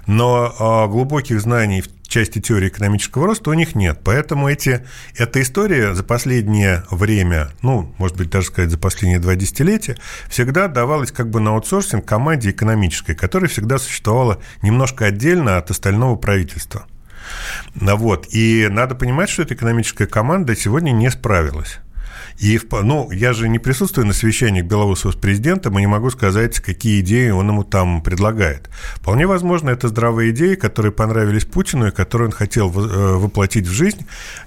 но 0.05 0.53
а, 0.59 0.87
глубоких 0.87 1.41
знаний 1.41 1.81
в 1.81 1.87
части 2.13 2.39
теории 2.39 2.67
экономического 2.67 3.25
роста 3.25 3.49
у 3.49 3.53
них 3.53 3.73
нет. 3.73 4.01
Поэтому 4.03 4.47
эти, 4.47 4.85
эта 5.17 5.41
история 5.41 5.95
за 5.95 6.03
последнее 6.03 6.83
время, 6.91 7.49
ну, 7.63 7.93
может 7.97 8.17
быть, 8.17 8.29
даже 8.29 8.47
сказать, 8.47 8.69
за 8.69 8.77
последние 8.77 9.19
два 9.19 9.35
десятилетия, 9.35 9.97
всегда 10.29 10.67
давалась 10.67 11.11
как 11.11 11.31
бы 11.31 11.39
на 11.39 11.51
аутсорсинг 11.51 12.05
команде 12.05 12.51
экономической, 12.51 13.15
которая 13.15 13.49
всегда 13.49 13.79
существовала 13.79 14.39
немножко 14.61 15.05
отдельно 15.05 15.57
от 15.57 15.71
остального 15.71 16.15
правительства. 16.15 16.85
Вот. 17.73 18.27
И 18.31 18.67
надо 18.69 18.93
понимать, 18.93 19.29
что 19.29 19.41
эта 19.41 19.55
экономическая 19.55 20.05
команда 20.05 20.55
сегодня 20.55 20.91
не 20.91 21.09
справилась. 21.09 21.79
И, 22.39 22.59
ну, 22.71 23.11
я 23.11 23.33
же 23.33 23.49
не 23.49 23.59
присутствую 23.59 24.07
на 24.07 24.13
совещании 24.13 24.61
Белоусова 24.61 25.11
с 25.11 25.15
президентом 25.15 25.77
и 25.77 25.81
не 25.81 25.87
могу 25.87 26.09
сказать, 26.09 26.59
какие 26.59 27.01
идеи 27.01 27.29
он 27.29 27.47
ему 27.49 27.63
там 27.63 28.01
предлагает. 28.01 28.69
Вполне 28.95 29.27
возможно, 29.27 29.69
это 29.69 29.87
здравые 29.87 30.31
идеи, 30.31 30.55
которые 30.55 30.91
понравились 30.91 31.45
Путину 31.45 31.87
и 31.87 31.91
которые 31.91 32.27
он 32.27 32.31
хотел 32.33 32.69
э, 32.69 33.17
воплотить 33.17 33.67
в 33.67 33.71
жизнь, 33.71 34.05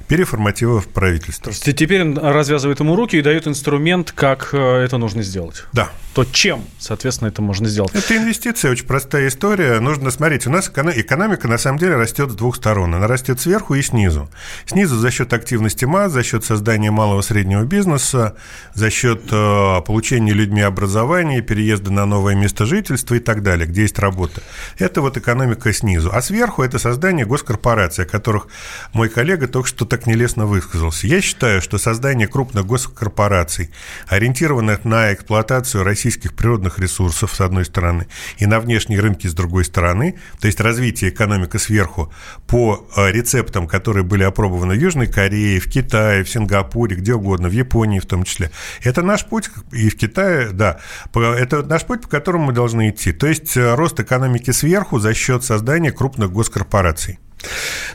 переформатировав 0.08 0.86
правительство. 0.88 1.44
То 1.44 1.50
есть 1.50 1.78
теперь 1.78 2.02
он 2.02 2.18
развязывает 2.18 2.80
ему 2.80 2.96
руки 2.96 3.16
и 3.16 3.22
дает 3.22 3.46
инструмент, 3.46 4.12
как 4.12 4.50
э, 4.52 4.58
это 4.58 4.98
нужно 4.98 5.22
сделать? 5.22 5.64
Да. 5.72 5.90
То 6.14 6.24
чем, 6.24 6.64
соответственно, 6.78 7.28
это 7.28 7.42
можно 7.42 7.68
сделать? 7.68 7.94
Это 7.94 8.16
инвестиция, 8.16 8.70
очень 8.70 8.86
простая 8.86 9.28
история. 9.28 9.80
Нужно 9.80 10.10
смотреть. 10.10 10.46
У 10.46 10.50
нас 10.50 10.70
экономика, 10.74 11.46
на 11.46 11.58
самом 11.58 11.78
деле, 11.78 11.96
растет 11.96 12.30
с 12.30 12.34
двух 12.34 12.56
сторон. 12.56 12.94
Она 12.94 13.06
растет 13.06 13.38
сверху 13.38 13.74
и 13.74 13.82
снизу. 13.82 14.30
Снизу 14.64 14.96
за 14.96 15.10
счет 15.10 15.32
активности 15.32 15.84
масс, 15.84 16.12
за 16.12 16.22
счет 16.22 16.44
создания 16.44 16.90
малого 16.90 17.20
среднего 17.20 17.64
бизнеса, 17.64 17.75
бизнеса, 17.76 18.37
за 18.73 18.90
счет 18.90 19.25
э, 19.30 19.80
получения 19.87 20.33
людьми 20.33 20.62
образования, 20.62 21.42
переезда 21.42 21.92
на 21.92 22.06
новое 22.06 22.35
место 22.35 22.64
жительства 22.64 23.16
и 23.16 23.18
так 23.18 23.42
далее, 23.42 23.66
где 23.66 23.83
есть 23.83 23.99
работа. 23.99 24.40
Это 24.78 25.02
вот 25.02 25.18
экономика 25.18 25.73
снизу. 25.75 26.11
А 26.11 26.23
сверху 26.23 26.62
это 26.62 26.78
создание 26.78 27.26
госкорпораций, 27.26 28.04
о 28.04 28.09
которых 28.09 28.49
мой 28.95 29.11
коллега 29.11 29.47
только 29.47 29.68
что 29.68 29.85
так 29.85 30.06
нелестно 30.06 30.47
высказался. 30.47 31.06
Я 31.06 31.21
считаю, 31.21 31.61
что 31.61 31.76
создание 31.76 32.28
крупных 32.28 32.64
госкорпораций, 32.64 33.71
ориентированных 34.06 34.85
на 34.87 35.12
эксплуатацию 35.12 35.85
российских 35.85 36.35
природных 36.35 36.78
ресурсов, 36.78 37.35
с 37.35 37.40
одной 37.42 37.66
стороны, 37.66 38.06
и 38.38 38.47
на 38.47 38.59
внешние 38.61 39.00
рынки, 39.00 39.26
с 39.26 39.35
другой 39.35 39.64
стороны, 39.66 40.14
то 40.40 40.47
есть 40.47 40.61
развитие 40.61 41.11
экономики 41.11 41.59
сверху 41.59 42.11
по 42.47 42.88
э, 42.97 43.12
рецептам, 43.12 43.66
которые 43.68 44.04
были 44.04 44.23
опробованы 44.23 44.75
в 44.75 44.78
Южной 44.78 45.09
Корее, 45.09 45.61
в 45.61 45.71
Китае, 45.71 46.25
в 46.25 46.30
Сингапуре, 46.30 46.97
где 46.97 47.12
угодно, 47.12 47.49
в 47.49 47.52
Японии 47.52 47.65
в 48.00 48.06
том 48.06 48.25
числе. 48.25 48.50
Это 48.82 49.02
наш 49.02 49.25
путь, 49.25 49.50
и 49.73 49.88
в 49.88 49.96
Китае, 49.96 50.50
да, 50.52 50.78
это 51.14 51.62
наш 51.62 51.85
путь, 51.85 52.02
по 52.02 52.08
которому 52.08 52.46
мы 52.46 52.52
должны 52.52 52.90
идти. 52.90 53.12
То 53.12 53.26
есть 53.26 53.56
э, 53.56 53.75
рост 53.75 54.00
экономики 54.00 54.50
сверху 54.50 54.99
за 54.99 55.14
счет 55.14 55.44
создания 55.44 55.92
крупных 55.92 56.32
госкорпораций. 56.32 57.18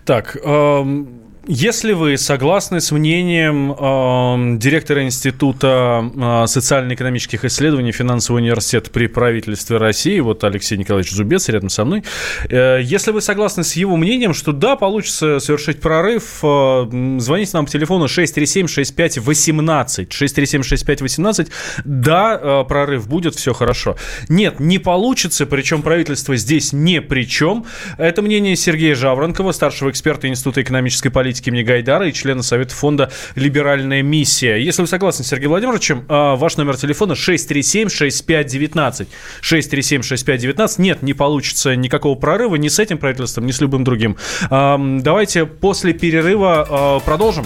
Так, 0.05 0.37
эм, 0.43 1.30
если 1.47 1.93
вы 1.93 2.17
согласны 2.17 2.79
с 2.79 2.91
мнением 2.91 3.71
э, 3.71 4.57
директора 4.59 5.03
Института 5.03 6.11
э, 6.15 6.43
социально-экономических 6.45 7.43
исследований 7.45 7.91
Финансового 7.91 8.41
университета 8.41 8.91
при 8.91 9.07
правительстве 9.07 9.77
России, 9.77 10.19
вот 10.19 10.43
Алексей 10.43 10.77
Николаевич 10.77 11.11
Зубец 11.11 11.49
рядом 11.49 11.69
со 11.69 11.83
мной, 11.83 12.03
э, 12.47 12.81
если 12.83 13.09
вы 13.09 13.21
согласны 13.21 13.63
с 13.63 13.75
его 13.75 13.97
мнением, 13.97 14.35
что 14.35 14.51
да, 14.51 14.75
получится 14.75 15.39
совершить 15.39 15.81
прорыв, 15.81 16.41
э, 16.43 17.17
звоните 17.17 17.51
нам 17.53 17.65
по 17.65 17.71
телефону 17.71 18.05
637-6518, 18.05 20.09
637-6518, 20.09 21.47
да, 21.85 22.39
э, 22.39 22.63
прорыв 22.67 23.07
будет, 23.07 23.33
все 23.33 23.53
хорошо. 23.53 23.95
Нет, 24.29 24.59
не 24.59 24.77
получится, 24.77 25.47
причем 25.47 25.81
правительство 25.81 26.37
здесь 26.37 26.71
не 26.71 27.01
при 27.01 27.27
чем. 27.27 27.65
Это 27.97 28.21
мнение 28.21 28.55
Сергея 28.55 28.93
Жаворонкова, 28.93 29.53
старшего 29.53 29.89
эксперта 29.89 30.27
Института 30.27 30.61
экономической 30.61 31.09
политики 31.09 31.30
политики 31.31 31.49
имени 31.49 31.63
Гайдара 31.63 32.07
и 32.07 32.13
члена 32.13 32.43
Совета 32.43 32.75
фонда 32.75 33.09
«Либеральная 33.35 34.01
миссия». 34.01 34.57
Если 34.57 34.81
вы 34.81 34.87
согласны 34.87 35.23
с 35.23 35.29
Сергеем 35.29 35.51
Владимировичем, 35.51 36.03
а, 36.09 36.35
ваш 36.35 36.57
номер 36.57 36.75
телефона 36.75 37.13
637-6519. 37.13 39.07
637-6519. 39.41 40.81
Нет, 40.81 41.01
не 41.01 41.13
получится 41.13 41.75
никакого 41.77 42.15
прорыва 42.15 42.57
ни 42.57 42.67
с 42.67 42.79
этим 42.79 42.97
правительством, 42.97 43.45
ни 43.45 43.51
с 43.51 43.61
любым 43.61 43.85
другим. 43.85 44.17
Давайте 44.49 45.45
после 45.45 45.93
перерыва 45.93 46.67
а, 46.69 46.99
продолжим. 46.99 47.45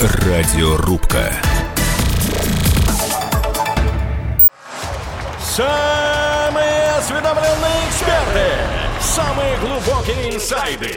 Радиорубка. 0.00 1.32
Самые 5.40 6.90
осведомленные 6.98 7.88
эксперты. 7.88 8.82
Самые 9.00 9.58
глубокие 9.58 10.34
инсайды. 10.34 10.96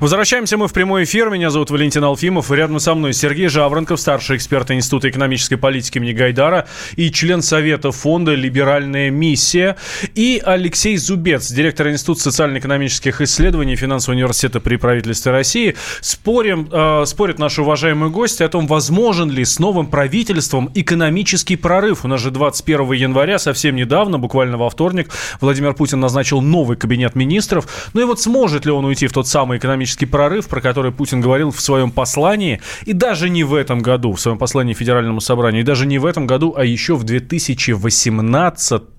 Возвращаемся 0.00 0.56
мы 0.56 0.66
в 0.66 0.72
прямой 0.72 1.04
эфир. 1.04 1.28
Меня 1.28 1.50
зовут 1.50 1.68
Валентин 1.68 2.02
Алфимов. 2.04 2.50
И 2.50 2.54
рядом 2.54 2.80
со 2.80 2.94
мной 2.94 3.12
Сергей 3.12 3.48
Жаворонков, 3.48 4.00
старший 4.00 4.38
эксперт 4.38 4.70
Института 4.70 5.10
экономической 5.10 5.56
политики 5.56 5.98
имени 5.98 6.12
Гайдара 6.12 6.66
и 6.96 7.10
член 7.10 7.42
Совета 7.42 7.92
фонда 7.92 8.34
«Либеральная 8.34 9.10
миссия». 9.10 9.76
И 10.14 10.40
Алексей 10.42 10.96
Зубец, 10.96 11.52
директор 11.52 11.90
Института 11.90 12.22
социально-экономических 12.22 13.20
исследований 13.20 13.76
Финансового 13.76 14.16
университета 14.16 14.58
при 14.60 14.76
правительстве 14.76 15.32
России. 15.32 15.76
Спорим, 16.00 16.70
э, 16.72 17.04
спорят 17.04 17.38
наши 17.38 17.60
уважаемые 17.60 18.10
гости 18.10 18.42
о 18.42 18.48
том, 18.48 18.66
возможен 18.66 19.30
ли 19.30 19.44
с 19.44 19.58
новым 19.58 19.86
правительством 19.86 20.70
экономический 20.74 21.56
прорыв. 21.56 22.06
У 22.06 22.08
нас 22.08 22.22
же 22.22 22.30
21 22.30 22.92
января, 22.92 23.38
совсем 23.38 23.76
недавно, 23.76 24.18
буквально 24.18 24.56
во 24.56 24.70
вторник, 24.70 25.10
Владимир 25.42 25.74
Путин 25.74 26.00
назначил 26.00 26.40
новый 26.40 26.78
кабинет 26.78 27.14
министров. 27.16 27.90
Ну 27.92 28.00
и 28.00 28.04
вот 28.04 28.18
сможет 28.18 28.64
ли 28.64 28.72
он 28.72 28.86
уйти 28.86 29.06
в 29.06 29.12
тот 29.12 29.28
самый 29.28 29.58
экономический 29.58 29.89
экономический 29.90 30.06
прорыв, 30.06 30.48
про 30.48 30.60
который 30.60 30.92
Путин 30.92 31.20
говорил 31.20 31.50
в 31.50 31.60
своем 31.60 31.90
послании, 31.90 32.60
и 32.86 32.92
даже 32.92 33.28
не 33.28 33.44
в 33.44 33.54
этом 33.54 33.80
году, 33.80 34.12
в 34.12 34.20
своем 34.20 34.38
послании 34.38 34.74
Федеральному 34.74 35.20
собранию, 35.20 35.62
и 35.62 35.64
даже 35.64 35.86
не 35.86 35.98
в 35.98 36.06
этом 36.06 36.26
году, 36.26 36.54
а 36.56 36.64
еще 36.64 36.94
в 36.94 37.04
2018 37.04 38.96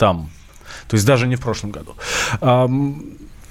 то 0.87 0.95
есть 0.95 1.05
даже 1.05 1.27
не 1.27 1.35
в 1.35 1.39
прошлом 1.39 1.71
году. 1.71 1.95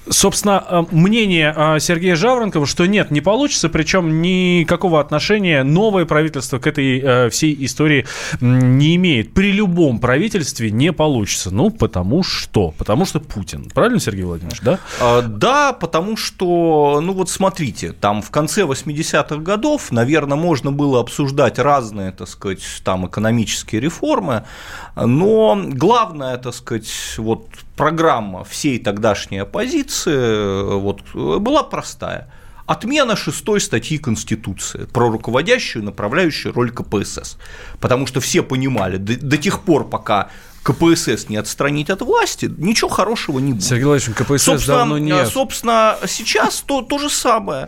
Собственно, 0.09 0.63
э, 0.67 0.83
мнение 0.91 1.53
э, 1.55 1.79
Сергея 1.79 2.15
Жаворонкова, 2.15 2.65
что 2.65 2.87
нет, 2.87 3.11
не 3.11 3.21
получится, 3.21 3.69
причем 3.69 4.21
никакого 4.21 4.99
отношения 4.99 5.63
новое 5.63 6.05
правительство 6.05 6.57
к 6.57 6.65
этой 6.65 6.99
э, 6.99 7.29
всей 7.29 7.55
истории 7.65 8.07
не 8.39 8.95
имеет. 8.95 9.33
При 9.33 9.51
любом 9.51 9.99
правительстве 9.99 10.71
не 10.71 10.91
получится. 10.91 11.51
Ну, 11.51 11.69
потому 11.69 12.23
что? 12.23 12.73
Потому 12.79 13.05
что 13.05 13.19
Путин. 13.19 13.69
Правильно, 13.69 13.99
Сергей 13.99 14.23
Владимирович, 14.23 14.61
да? 14.61 14.79
А, 14.99 15.21
да, 15.21 15.71
потому 15.71 16.17
что, 16.17 16.99
ну 17.03 17.13
вот 17.13 17.29
смотрите, 17.29 17.91
там 17.91 18.23
в 18.23 18.31
конце 18.31 18.63
80-х 18.63 19.37
годов, 19.37 19.91
наверное, 19.91 20.37
можно 20.37 20.71
было 20.71 20.99
обсуждать 20.99 21.59
разные, 21.59 22.11
так 22.11 22.27
сказать, 22.27 22.63
там 22.83 23.05
экономические 23.05 23.81
реформы, 23.81 24.45
но 24.95 25.61
главное, 25.63 26.37
так 26.37 26.55
сказать, 26.55 26.89
вот 27.17 27.45
программа 27.81 28.43
всей 28.43 28.77
тогдашней 28.77 29.39
оппозиции 29.39 30.13
э, 30.13 30.75
вот, 30.75 31.01
была 31.15 31.63
простая. 31.63 32.31
Отмена 32.67 33.15
шестой 33.15 33.59
статьи 33.59 33.97
Конституции 33.97 34.85
про 34.85 35.09
руководящую 35.09 35.83
направляющую 35.83 36.53
роль 36.53 36.69
КПСС. 36.69 37.37
Потому 37.79 38.05
что 38.05 38.19
все 38.19 38.43
понимали, 38.43 38.97
до, 38.97 39.17
до 39.17 39.35
тех 39.35 39.61
пор, 39.61 39.89
пока 39.89 40.29
КПСС 40.61 41.27
не 41.27 41.37
отстранить 41.37 41.89
от 41.89 42.03
власти, 42.03 42.51
ничего 42.55 42.87
хорошего 42.87 43.39
не 43.39 43.53
будет. 43.53 43.63
Сергей 43.63 43.85
Владимирович, 43.85 44.27
КПСС 44.27 44.43
собственно, 44.43 44.77
давно 44.77 44.97
нет. 44.99 45.27
Собственно, 45.27 45.97
сейчас 46.05 46.61
то, 46.61 46.83
то 46.83 46.99
же 46.99 47.09
самое. 47.09 47.67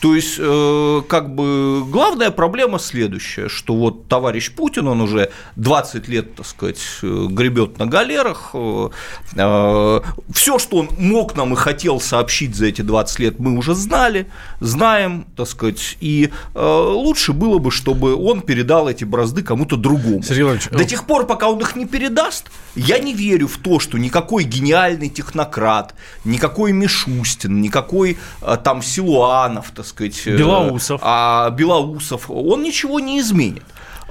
То 0.00 0.14
есть, 0.14 0.36
э, 0.38 1.02
как 1.08 1.34
бы 1.34 1.84
главная 1.86 2.30
проблема 2.30 2.78
следующая, 2.78 3.48
что 3.48 3.74
вот 3.74 4.08
товарищ 4.08 4.50
Путин, 4.52 4.88
он 4.88 5.00
уже 5.00 5.30
20 5.56 6.08
лет, 6.08 6.34
так 6.34 6.46
сказать, 6.46 6.80
э, 7.02 7.26
гребет 7.30 7.78
на 7.78 7.86
галерах. 7.86 8.50
Э, 8.54 10.00
Все, 10.32 10.58
что 10.58 10.76
он 10.76 10.88
мог 10.98 11.36
нам 11.36 11.52
и 11.54 11.56
хотел 11.56 12.00
сообщить 12.00 12.54
за 12.54 12.66
эти 12.66 12.82
20 12.82 13.18
лет, 13.18 13.38
мы 13.38 13.56
уже 13.56 13.74
знали, 13.74 14.26
знаем, 14.60 15.26
так 15.36 15.48
сказать, 15.48 15.96
и 16.00 16.30
лучше 16.54 17.32
было 17.32 17.58
бы, 17.58 17.70
чтобы 17.70 18.14
он 18.14 18.40
передал 18.40 18.88
эти 18.88 19.04
бразды 19.04 19.42
кому-то 19.42 19.76
другому. 19.76 20.22
Сергей 20.22 20.44
До 20.70 20.84
тех 20.84 21.06
пор, 21.06 21.26
пока 21.26 21.48
он 21.48 21.60
их 21.60 21.76
не 21.76 21.86
передаст, 21.86 22.50
я 22.74 22.98
не 22.98 23.14
верю 23.14 23.48
в 23.48 23.58
то, 23.58 23.78
что 23.80 23.98
никакой 23.98 24.44
гениальный 24.44 25.08
технократ, 25.08 25.94
никакой 26.24 26.72
Мишустин, 26.72 27.60
никакой 27.60 28.18
там 28.62 28.82
Силуанов, 28.82 29.70
так 29.74 29.83
сказать, 29.84 30.14
сказать... 30.14 30.34
Э, 30.34 30.36
Белоусов. 30.38 31.00
А 31.02 31.50
Белоусов, 31.50 32.30
он 32.30 32.62
ничего 32.62 33.00
не 33.00 33.20
изменит. 33.20 33.64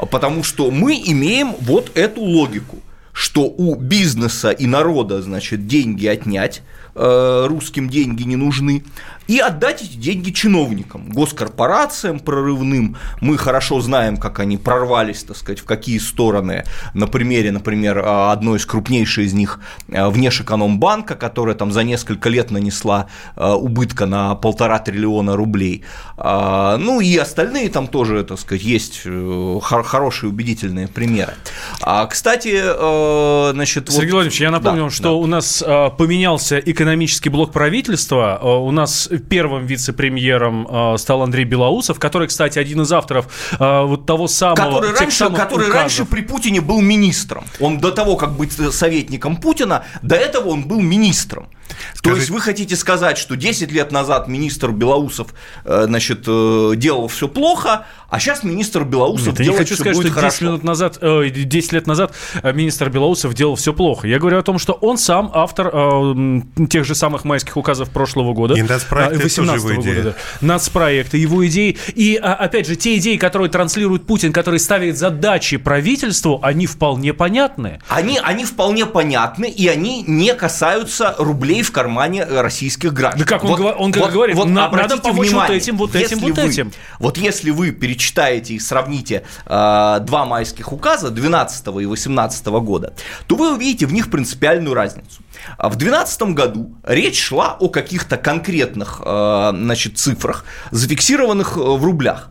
Потому 0.09 0.43
что 0.43 0.71
мы 0.71 1.01
имеем 1.05 1.55
вот 1.59 1.95
эту 1.95 2.21
логику, 2.21 2.77
что 3.11 3.43
у 3.43 3.75
бизнеса 3.75 4.51
и 4.51 4.65
народа, 4.65 5.21
значит, 5.21 5.67
деньги 5.67 6.07
отнять, 6.07 6.63
э, 6.95 7.45
русским 7.47 7.89
деньги 7.89 8.23
не 8.23 8.35
нужны, 8.35 8.83
и 9.27 9.39
отдать 9.39 9.81
эти 9.81 9.95
деньги 9.95 10.31
чиновникам, 10.31 11.09
госкорпорациям 11.09 12.19
прорывным. 12.19 12.97
Мы 13.21 13.37
хорошо 13.37 13.81
знаем, 13.81 14.17
как 14.17 14.39
они 14.39 14.57
прорвались, 14.57 15.23
так 15.23 15.37
сказать, 15.37 15.59
в 15.59 15.65
какие 15.65 15.97
стороны. 15.97 16.65
На 16.93 17.07
примере, 17.07 17.51
например, 17.51 18.03
одной 18.05 18.57
из 18.57 18.65
крупнейших 18.65 19.25
из 19.25 19.33
них 19.33 19.59
Внешэкономбанка, 19.87 21.15
которая 21.15 21.55
там 21.55 21.71
за 21.71 21.83
несколько 21.83 22.29
лет 22.29 22.51
нанесла 22.51 23.07
убытка 23.35 24.05
на 24.05 24.35
полтора 24.35 24.79
триллиона 24.79 25.35
рублей. 25.35 25.83
Ну 26.17 27.01
и 27.01 27.17
остальные 27.17 27.69
там 27.69 27.87
тоже, 27.87 28.23
так 28.23 28.39
сказать, 28.39 28.63
есть 28.63 29.01
э, 29.05 29.59
хорошие 29.61 30.29
убедительные 30.29 30.87
примеры. 30.87 31.33
А, 31.81 32.05
кстати, 32.05 32.61
э, 32.63 33.51
значит... 33.53 33.89
Сергей 33.89 34.11
вот... 34.11 34.13
Владимирович, 34.15 34.41
я 34.41 34.51
напомню, 34.51 34.85
да, 34.85 34.89
что 34.89 35.03
да. 35.03 35.11
у 35.13 35.25
нас 35.25 35.63
э, 35.65 35.89
поменялся 35.97 36.59
экономический 36.59 37.29
блок 37.29 37.51
правительства. 37.51 38.39
У 38.41 38.71
нас 38.71 39.09
первым 39.19 39.65
вице-премьером 39.65 40.97
стал 40.97 41.21
Андрей 41.21 41.45
Белоусов, 41.45 41.99
который, 41.99 42.27
кстати, 42.27 42.59
один 42.59 42.81
из 42.81 42.91
авторов 42.91 43.27
вот 43.59 44.05
того 44.05 44.27
самого... 44.27 44.81
Который, 44.81 44.99
раньше, 44.99 45.29
который 45.29 45.71
раньше 45.71 46.05
при 46.05 46.21
Путине 46.21 46.61
был 46.61 46.81
министром. 46.81 47.45
Он 47.59 47.79
до 47.79 47.91
того, 47.91 48.15
как 48.15 48.35
быть 48.35 48.53
советником 48.53 49.37
Путина, 49.37 49.85
до 50.01 50.15
этого 50.15 50.49
он 50.49 50.63
был 50.63 50.81
министром. 50.81 51.47
Скажите... 51.93 52.01
То 52.03 52.15
есть 52.15 52.29
вы 52.29 52.41
хотите 52.41 52.75
сказать, 52.75 53.17
что 53.17 53.35
10 53.35 53.71
лет 53.71 53.91
назад 53.91 54.27
министр 54.27 54.71
Белоусов 54.71 55.33
значит, 55.63 56.23
делал 56.23 57.07
все 57.07 57.27
плохо, 57.27 57.85
а 58.13 58.19
сейчас 58.19 58.43
министр 58.43 58.83
Белоусов 58.83 59.29
Нет, 59.29 59.37
делает 59.37 59.53
я 59.53 59.65
хочу 59.65 59.73
сказать, 59.73 59.95
что 59.95 60.03
10, 60.03 60.13
хорошо. 60.13 60.45
минут 60.45 60.63
назад, 60.63 60.99
э, 61.01 61.31
10 61.31 61.71
лет 61.71 61.87
назад 61.87 62.13
э, 62.43 62.53
министр 62.53 62.91
Белоусов 62.91 63.33
делал 63.33 63.55
все 63.55 63.73
плохо. 63.73 64.07
Я 64.07 64.19
говорю 64.19 64.37
о 64.37 64.43
том, 64.43 64.59
что 64.59 64.73
он 64.73 64.99
сам 64.99 65.31
автор 65.33 65.71
э, 65.73 66.41
тех 66.69 66.85
же 66.85 66.93
самых 66.93 67.23
майских 67.23 67.57
указов 67.57 67.89
прошлого 67.89 68.33
года. 68.33 68.53
И 68.53 68.61
нацпроекты 68.61 69.17
18 69.17 69.65
-го 69.65 69.75
года. 69.77 70.03
Да. 70.03 70.15
Нацпроекты, 70.41 71.17
его 71.17 71.43
идеи. 71.47 71.75
И, 71.95 72.19
а, 72.21 72.35
опять 72.35 72.67
же, 72.67 72.75
те 72.75 72.97
идеи, 72.97 73.17
которые 73.17 73.49
транслирует 73.49 74.05
Путин, 74.05 74.31
которые 74.31 74.59
ставят 74.59 74.95
задачи 74.95 75.57
правительству, 75.57 76.39
они 76.43 76.67
вполне 76.67 77.15
понятны. 77.15 77.79
Они, 77.87 78.19
они 78.21 78.45
вполне 78.45 78.85
понятны, 78.85 79.49
и 79.49 79.67
они 79.67 80.03
не 80.05 80.35
касаются 80.35 81.15
рублей 81.17 81.63
в 81.63 81.71
кармане 81.71 82.25
российских 82.25 82.93
граждан. 82.93 83.21
Да 83.21 83.25
как 83.25 83.43
он, 83.43 83.55
вот, 83.55 83.75
он 83.75 83.91
вот, 83.91 84.11
говорит, 84.11 84.35
вот, 84.35 84.49
надо 84.49 84.99
помочь 84.99 85.29
внимание, 85.29 85.47
вот 85.47 85.61
этим, 85.63 85.77
вот 85.77 85.95
этим, 85.95 86.19
вот 86.19 86.37
вы, 86.37 86.43
этим. 86.43 86.71
Вот 86.99 87.17
если 87.17 87.49
вы 87.49 87.71
перечисляете 87.71 88.02
перечитаете 88.03 88.53
и 88.53 88.59
сравните 88.59 89.23
э, 89.45 89.99
два 90.01 90.25
майских 90.25 90.73
указа 90.73 91.09
12 91.09 91.67
и 91.81 91.85
18 91.85 92.45
года, 92.47 92.93
то 93.27 93.35
вы 93.35 93.53
увидите 93.53 93.85
в 93.85 93.93
них 93.93 94.11
принципиальную 94.11 94.73
разницу. 94.73 95.21
А 95.57 95.69
в 95.69 95.75
2012 95.75 96.21
году 96.33 96.75
речь 96.83 97.21
шла 97.21 97.57
о 97.59 97.69
каких-то 97.69 98.17
конкретных 98.17 99.01
э, 99.03 99.51
значит, 99.53 99.97
цифрах, 99.97 100.45
зафиксированных 100.71 101.57
э, 101.57 101.59
в 101.59 101.83
рублях 101.83 102.29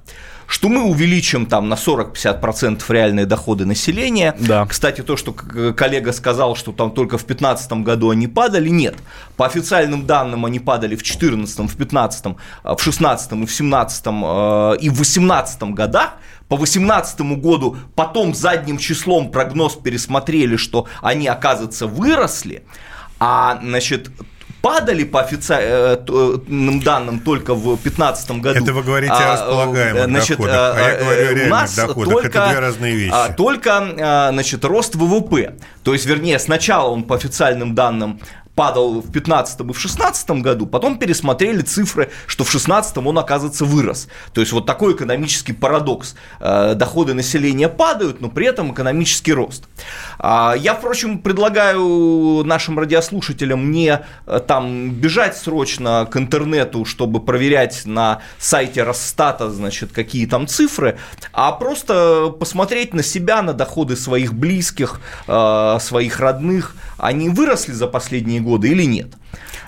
что 0.53 0.69
мы 0.69 0.83
увеличим 0.83 1.47
там 1.47 1.71
на 1.71 1.75
40-50% 1.75 2.85
реальные 2.89 3.25
доходы 3.25 3.65
населения. 3.65 4.37
Да. 4.39 4.67
Кстати, 4.67 5.01
то, 5.01 5.17
что 5.17 5.33
коллега 5.33 6.13
сказал, 6.13 6.57
что 6.57 6.73
там 6.73 6.91
только 6.91 7.17
в 7.17 7.25
2015 7.25 7.73
году 7.83 8.11
они 8.11 8.29
падали, 8.29 8.69
нет. 8.69 8.97
По 9.39 9.47
официальным 9.47 10.05
данным 10.05 10.45
они 10.45 10.59
падали 10.59 10.95
в 10.95 11.03
2014, 11.03 11.55
в 11.55 11.77
2015, 11.77 12.25
в 12.27 12.37
2016 12.65 13.33
и 13.33 13.35
в 13.35 13.39
2017 13.39 14.07
э, 14.07 14.09
и 14.83 14.91
в 14.91 14.97
2018 14.97 15.63
годах. 15.71 16.17
По 16.49 16.57
2018 16.57 17.21
году 17.41 17.79
потом 17.95 18.35
задним 18.35 18.77
числом 18.77 19.31
прогноз 19.31 19.77
пересмотрели, 19.77 20.57
что 20.57 20.87
они, 21.01 21.29
оказывается, 21.29 21.87
выросли. 21.87 22.63
А, 23.19 23.59
значит, 23.63 24.11
падали 24.63 25.05
по 25.05 25.21
официальным 25.21 26.81
данным 26.81 27.19
только 27.19 27.55
в 27.55 27.63
2015 27.63 28.31
году. 28.41 28.63
Это 28.63 28.73
вы 28.73 28.83
говорите 28.83 29.13
о 29.13 29.17
а, 29.17 29.33
располагаемых 29.33 30.05
значит, 30.05 30.39
доходах, 30.39 30.77
а 30.77 30.81
я 30.81 30.99
говорю 30.99 31.29
о 31.29 31.35
реальных 31.35 31.77
доходах. 31.77 32.13
Только, 32.13 32.39
Это 32.39 32.49
две 32.51 32.59
разные 32.61 32.95
вещи. 32.95 33.13
А, 33.13 33.33
только 33.33 34.31
значит, 34.33 34.65
рост 34.65 34.95
ВВП. 34.95 35.55
То 35.83 35.93
есть, 35.93 36.07
вернее, 36.07 36.39
сначала 36.39 36.91
он 36.91 37.03
по 37.03 37.17
официальным 37.17 37.75
данным 37.75 38.21
падал 38.55 39.01
в 39.01 39.11
15 39.11 39.61
и 39.61 39.73
в 39.73 39.79
16 39.79 40.31
году, 40.43 40.67
потом 40.67 40.99
пересмотрели 40.99 41.63
цифры, 41.63 42.11
что 42.27 42.45
в 42.45 42.51
16 42.51 42.99
он, 42.99 43.19
оказывается, 43.19 43.65
вырос. 43.65 44.09
То 44.35 44.41
есть 44.41 44.53
вот 44.53 44.67
такой 44.67 44.95
экономический 44.95 45.53
парадокс. 45.53 46.15
Э, 46.41 46.75
доходы 46.75 47.15
населения 47.15 47.69
падают, 47.69 48.21
но 48.21 48.29
при 48.29 48.47
этом 48.47 48.73
экономический 48.73 49.33
рост. 49.33 49.65
А, 50.19 50.55
я, 50.57 50.75
впрочем, 50.75 51.19
предлагаю 51.19 52.45
нашим 52.45 52.79
радиослушателям 52.79 53.71
не 53.71 54.01
э, 54.27 54.41
там 54.47 54.91
бежать 54.91 55.37
срочно 55.37 56.07
к 56.11 56.17
интернету, 56.17 56.85
чтобы 56.85 57.21
проверять 57.21 57.83
на 57.87 58.21
сайте 58.39 58.83
Росстата, 58.83 59.51
значит, 59.51 59.93
какие 59.93 60.27
там 60.27 60.47
цифры, 60.47 60.99
а 61.33 61.53
просто 61.53 62.35
посмотреть 62.39 62.93
на 62.93 63.03
себя, 63.03 63.43
на 63.43 63.55
доходы 63.55 63.97
своих 63.97 64.35
близких, 64.35 65.01
э, 65.27 65.79
своих 65.81 66.21
родных. 66.21 66.75
Они 67.03 67.29
выросли 67.29 67.73
за 67.73 67.89
последние 67.89 68.41
годы 68.41 68.69
или 68.69 68.85
нет. 68.85 69.15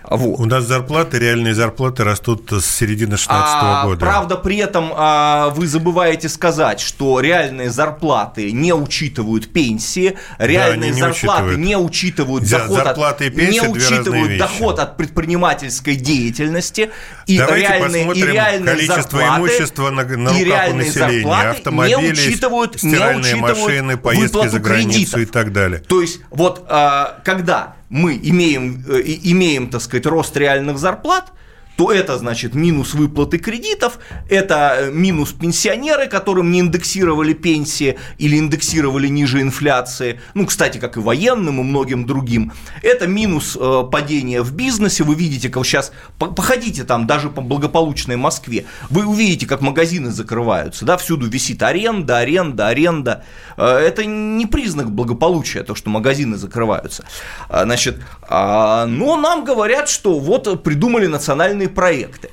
Вот. 0.09 0.39
У 0.39 0.45
нас 0.45 0.65
зарплаты, 0.65 1.19
реальные 1.19 1.55
зарплаты 1.55 2.05
растут 2.05 2.53
с 2.53 2.67
середины 2.67 3.17
2016 3.17 3.55
а, 3.59 3.85
года. 3.85 4.01
Правда, 4.01 4.37
при 4.37 4.59
этом 4.59 4.93
а, 4.95 5.49
вы 5.51 5.67
забываете 5.67 6.29
сказать, 6.29 6.81
что 6.81 7.21
реальные 7.21 7.71
зарплаты 7.71 8.53
не 8.53 8.75
учитывают 8.75 9.51
пенсии, 9.51 10.17
реальные 10.39 10.91
да, 10.91 10.97
не 10.97 11.01
зарплаты 11.01 11.43
учитывают. 11.45 11.59
не 11.59 11.77
учитывают 11.77 12.51
доход, 12.51 12.85
зарплаты 12.85 13.31
пенсии, 13.31 13.61
не 13.61 13.69
учитывают 13.69 14.39
доход 14.39 14.79
от 14.79 14.97
предпринимательской 14.99 15.97
деятельности 15.97 16.91
и 17.27 17.39
Давайте 17.39 17.67
реальные, 17.69 18.13
и 18.13 18.23
реальные 18.23 18.75
количество 18.75 19.03
зарплаты, 19.03 19.41
имущества 19.41 19.91
на, 19.91 20.05
на 20.05 20.29
и 20.29 20.45
руках 20.45 20.69
у 20.71 20.75
населения, 20.75 21.51
автомобили, 21.51 21.97
не 21.97 22.13
учитывают, 22.13 22.77
стиральные 22.77 23.35
не 23.35 23.43
учитывают 23.43 23.59
машины, 23.59 23.97
поездки 23.97 24.49
за 24.49 24.59
границу 24.59 24.93
кредитов. 24.93 25.21
и 25.21 25.27
так 25.27 25.53
далее. 25.53 25.79
То 25.81 26.03
есть 26.03 26.21
вот 26.31 26.67
а, 26.69 27.21
когда 27.25 27.75
мы 27.95 28.19
имеем, 28.21 28.85
э, 28.89 29.03
имеем, 29.23 29.69
так 29.69 29.81
сказать, 29.81 30.07
рост 30.07 30.37
реальных 30.37 30.79
зарплат– 30.79 31.33
то 31.77 31.91
это 31.93 32.19
значит 32.19 32.55
минус 32.55 32.95
выплаты 32.95 33.39
кредитов, 33.39 33.99
это 34.31 34.77
э, 34.79 34.91
минус 34.91 35.33
пенсионеры, 35.33 36.07
которым 36.07 36.51
не 36.53 36.61
индексировали 36.61 37.33
пенсии 37.33 37.99
или 38.19 38.39
индексировали 38.39 39.09
ниже 39.09 39.41
инфляции, 39.41 40.21
ну, 40.35 40.47
кстати, 40.47 40.79
как 40.79 40.97
и 40.97 41.01
военным 41.01 41.61
и 41.61 41.65
многим 41.65 42.07
другим. 42.07 42.53
Это 42.83 43.07
минус 43.07 43.57
э, 43.61 43.85
падения 43.91 44.43
в 44.43 44.53
бизнесе, 44.55 45.05
вы 45.05 45.15
видите, 45.15 45.49
как 45.49 45.65
сейчас, 45.65 45.93
походите 46.19 46.85
там 46.85 47.07
даже 47.07 47.29
по 47.29 47.41
благополучной 47.41 48.17
Москве, 48.17 48.67
вы 48.91 49.07
увидите, 49.07 49.47
как 49.47 49.61
магазины 49.61 50.11
закрываются, 50.11 50.85
да, 50.85 50.97
всюду 50.97 51.27
висит 51.27 51.63
аренда, 51.63 52.19
аренда, 52.19 52.69
аренда. 52.69 53.25
Э, 53.57 53.65
это 53.67 54.05
не 54.05 54.47
признак 54.47 54.91
благополучия, 54.91 55.63
то, 55.65 55.75
что 55.75 55.91
магазины 55.91 56.37
закрываются. 56.37 57.05
А, 57.49 57.65
значит, 57.65 58.01
а, 58.23 58.87
но 58.87 59.17
нам 59.17 59.45
говорят, 59.45 59.89
что 59.89 60.19
вот 60.19 60.63
придумали 60.63 61.07
национальный 61.07 61.64
определенные 61.65 61.69
проекты. 61.69 62.31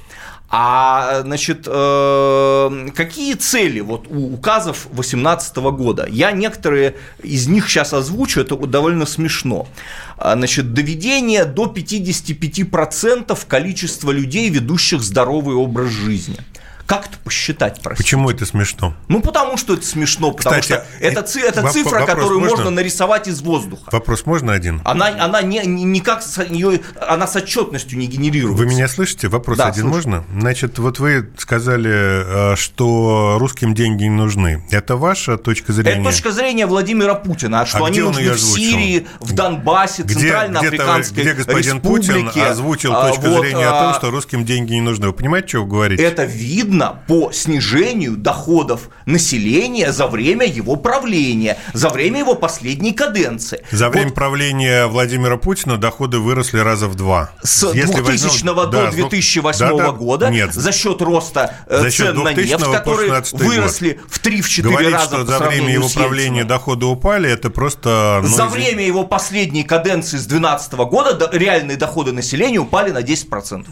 А, 0.54 1.22
значит, 1.22 1.66
э, 1.66 2.90
какие 2.94 3.36
цели 3.36 3.80
вот 3.80 4.08
у 4.10 4.34
указов 4.34 4.88
2018 4.92 5.72
года? 5.72 6.06
Я 6.10 6.34
некоторые 6.34 6.96
из 7.24 7.48
них 7.48 7.70
сейчас 7.70 7.94
озвучу, 7.94 8.42
это 8.42 8.58
довольно 8.58 9.06
смешно. 9.06 9.70
А, 10.18 10.36
значит, 10.36 10.74
доведение 10.74 11.46
до 11.46 11.68
55% 11.68 13.46
количества 13.48 14.12
людей, 14.12 14.50
ведущих 14.50 15.02
здоровый 15.02 15.56
образ 15.56 15.90
жизни– 15.90 16.38
как 16.92 17.08
это 17.08 17.18
посчитать, 17.24 17.80
простите? 17.82 18.04
Почему 18.04 18.30
это 18.30 18.46
смешно? 18.46 18.94
Ну, 19.08 19.22
потому 19.22 19.56
что 19.56 19.76
это 19.76 19.86
смешно, 19.86 20.34
потому 20.34 20.60
Кстати, 20.60 20.82
что 20.82 20.86
это, 21.00 21.22
это 21.22 21.72
цифра, 21.72 22.06
которую 22.06 22.42
можно? 22.42 22.58
можно 22.58 22.70
нарисовать 22.72 23.30
из 23.30 23.40
воздуха. 23.42 23.90
Вопрос 23.94 24.26
можно 24.26 24.52
один? 24.52 24.82
Она, 24.84 25.08
она 25.08 25.42
не, 25.42 25.60
никак, 25.60 26.22
ее, 26.50 26.82
она 27.00 27.28
с 27.28 27.36
отчетностью 27.38 27.98
не 27.98 28.08
генерируется. 28.08 28.62
Вы 28.62 28.70
меня 28.70 28.90
слышите? 28.90 29.30
Вопрос 29.30 29.58
да, 29.58 29.68
один 29.68 29.84
слушаю. 29.84 30.26
можно? 30.26 30.42
Значит, 30.42 30.80
вот 30.80 31.00
вы 31.00 31.30
сказали, 31.38 32.52
э, 32.52 32.56
что 32.58 33.38
русским 33.40 33.74
деньги 33.74 34.04
не 34.04 34.10
нужны. 34.10 34.66
Это 34.70 34.98
ваша 34.98 35.38
точка 35.38 35.72
зрения? 35.72 36.02
Это 36.02 36.10
точка 36.10 36.34
зрения 36.34 36.66
Владимира 36.66 37.16
Путина, 37.16 37.62
а 37.62 37.66
что 37.66 37.86
а 37.86 37.88
они 37.88 38.02
нужны 38.02 38.34
в 38.34 38.38
Сирии, 38.38 39.08
в 39.22 39.32
Донбассе, 39.32 40.04
где, 40.04 40.16
Центральноафриканской 40.16 41.24
где, 41.24 41.32
где 41.32 41.34
господин 41.36 41.76
Республике. 41.78 42.14
Путин 42.14 42.42
озвучил 42.42 42.92
точку 42.92 43.28
вот, 43.28 43.46
зрения 43.46 43.66
а... 43.66 43.80
о 43.80 43.84
том, 43.86 43.94
что 43.94 44.12
русским 44.12 44.44
деньги 44.44 44.74
не 44.74 44.82
нужны. 44.82 45.08
Вы 45.08 45.14
понимаете, 45.14 45.48
что 45.48 45.62
вы 45.62 45.68
говорите? 45.70 46.04
Это 46.04 46.26
видно 46.26 46.81
видно 46.82 47.00
по 47.08 47.32
снижению 47.32 48.18
доходов 48.18 48.90
населения 49.06 49.92
за 49.92 50.08
время 50.08 50.46
его 50.46 50.76
правления, 50.76 51.58
за 51.74 51.90
время 51.90 52.20
его 52.20 52.36
последней 52.36 52.94
каденции. 52.94 53.64
За 53.72 53.90
время 53.90 54.08
вот 54.08 54.16
правления 54.16 54.88
Владимира 54.88 55.38
Путина 55.38 55.78
доходы 55.78 56.20
выросли 56.20 56.60
раза 56.60 56.88
в 56.88 56.96
два. 56.96 57.32
С 57.44 57.72
Если 57.74 58.02
2000 58.02 58.02
возьмем... 58.02 58.56
до 58.56 58.66
да, 58.66 58.92
2008 58.92 59.60
да, 59.60 59.74
да, 59.74 59.92
года 59.92 60.30
нет. 60.30 60.54
за 60.54 60.72
счет 60.72 61.02
роста 61.02 61.56
э, 61.68 61.82
за 61.82 61.92
счет 61.92 62.08
цен 62.08 62.24
на 62.24 62.34
нефть, 62.34 62.64
которые 62.64 63.24
выросли 63.34 63.94
год. 63.94 64.12
в 64.12 64.22
3-4 64.22 64.62
Говорить, 64.62 64.94
раза 64.94 65.06
что 65.08 65.26
за 65.26 65.40
время 65.40 65.74
его 65.74 65.90
правления 65.90 66.44
доходы 66.44 66.86
упали, 66.86 67.30
это 67.30 67.50
просто... 67.50 68.22
Ну, 68.24 68.28
за 68.28 68.46
время 68.46 68.86
его 68.86 69.04
последней 69.04 69.64
каденции 69.64 70.18
с 70.18 70.26
2012 70.26 70.74
года 70.74 71.30
реальные 71.32 71.78
доходы 71.78 72.12
населения 72.12 72.60
упали 72.60 72.92
на 72.92 73.02
10%. 73.02 73.66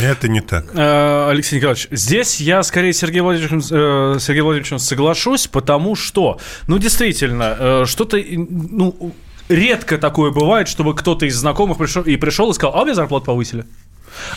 Это 0.00 0.28
не 0.28 0.40
так. 0.40 0.66
Э, 0.74 1.28
Алексей 1.30 1.56
Николаевич, 1.56 1.88
здесь 1.90 2.40
я 2.40 2.62
скорее 2.62 2.92
с 2.92 2.98
Сергеем 2.98 3.24
Владимировичем, 3.24 3.58
э, 3.58 4.18
Сергеем 4.18 4.44
Владимировичем 4.44 4.78
соглашусь, 4.78 5.46
потому 5.46 5.94
что, 5.94 6.38
ну, 6.66 6.78
действительно, 6.78 7.56
э, 7.58 7.84
что-то, 7.86 8.18
ну, 8.18 9.14
редко 9.48 9.98
такое 9.98 10.32
бывает, 10.32 10.68
чтобы 10.68 10.94
кто-то 10.94 11.26
из 11.26 11.36
знакомых 11.36 11.78
пришел 11.78 12.02
и 12.02 12.16
пришел 12.16 12.50
и 12.50 12.54
сказал, 12.54 12.80
а 12.80 12.84
меня 12.84 12.94
зарплату 12.94 13.26
повысили. 13.26 13.64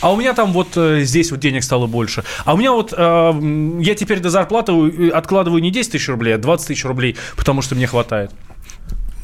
А 0.00 0.12
у 0.12 0.16
меня 0.16 0.34
там 0.34 0.52
вот 0.52 0.76
здесь 0.76 1.30
вот 1.30 1.40
денег 1.40 1.64
стало 1.64 1.86
больше. 1.86 2.22
А 2.44 2.52
у 2.52 2.56
меня 2.58 2.70
вот 2.72 2.92
я 2.92 3.94
теперь 3.94 4.20
до 4.20 4.28
зарплаты 4.28 5.08
откладываю 5.08 5.62
не 5.62 5.70
10 5.70 5.92
тысяч 5.92 6.06
рублей, 6.08 6.34
а 6.34 6.38
20 6.38 6.66
тысяч 6.68 6.84
рублей, 6.84 7.16
потому 7.34 7.62
что 7.62 7.74
мне 7.74 7.86
хватает. 7.86 8.30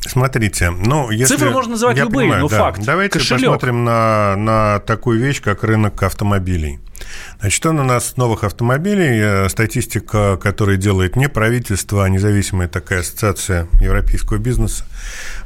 Смотрите, 0.09 0.71
ну, 0.71 1.11
если... 1.11 1.35
Цифры 1.35 1.51
можно 1.51 1.73
называть 1.73 1.97
я 1.97 2.05
любые, 2.05 2.27
понимаю, 2.27 2.43
но 2.43 2.49
да. 2.49 2.59
факт. 2.59 2.83
Давайте 2.85 3.19
Кошелек. 3.19 3.43
посмотрим 3.43 3.85
на, 3.85 4.37
на 4.37 4.79
такую 4.81 5.21
вещь, 5.21 5.41
как 5.41 5.65
рынок 5.65 6.03
автомобилей. 6.03 6.81
Значит, 7.41 7.67
он 7.67 7.81
у 7.81 7.85
нас 7.85 8.17
новых 8.17 8.45
автомобилей, 8.45 9.21
э, 9.21 9.49
статистика, 9.49 10.37
которую 10.37 10.79
делает 10.79 11.17
не 11.17 11.29
правительство, 11.29 12.05
а 12.05 12.09
независимая 12.09 12.69
такая 12.69 13.01
ассоциация 13.01 13.69
европейского 13.81 14.39
бизнеса. 14.39 14.85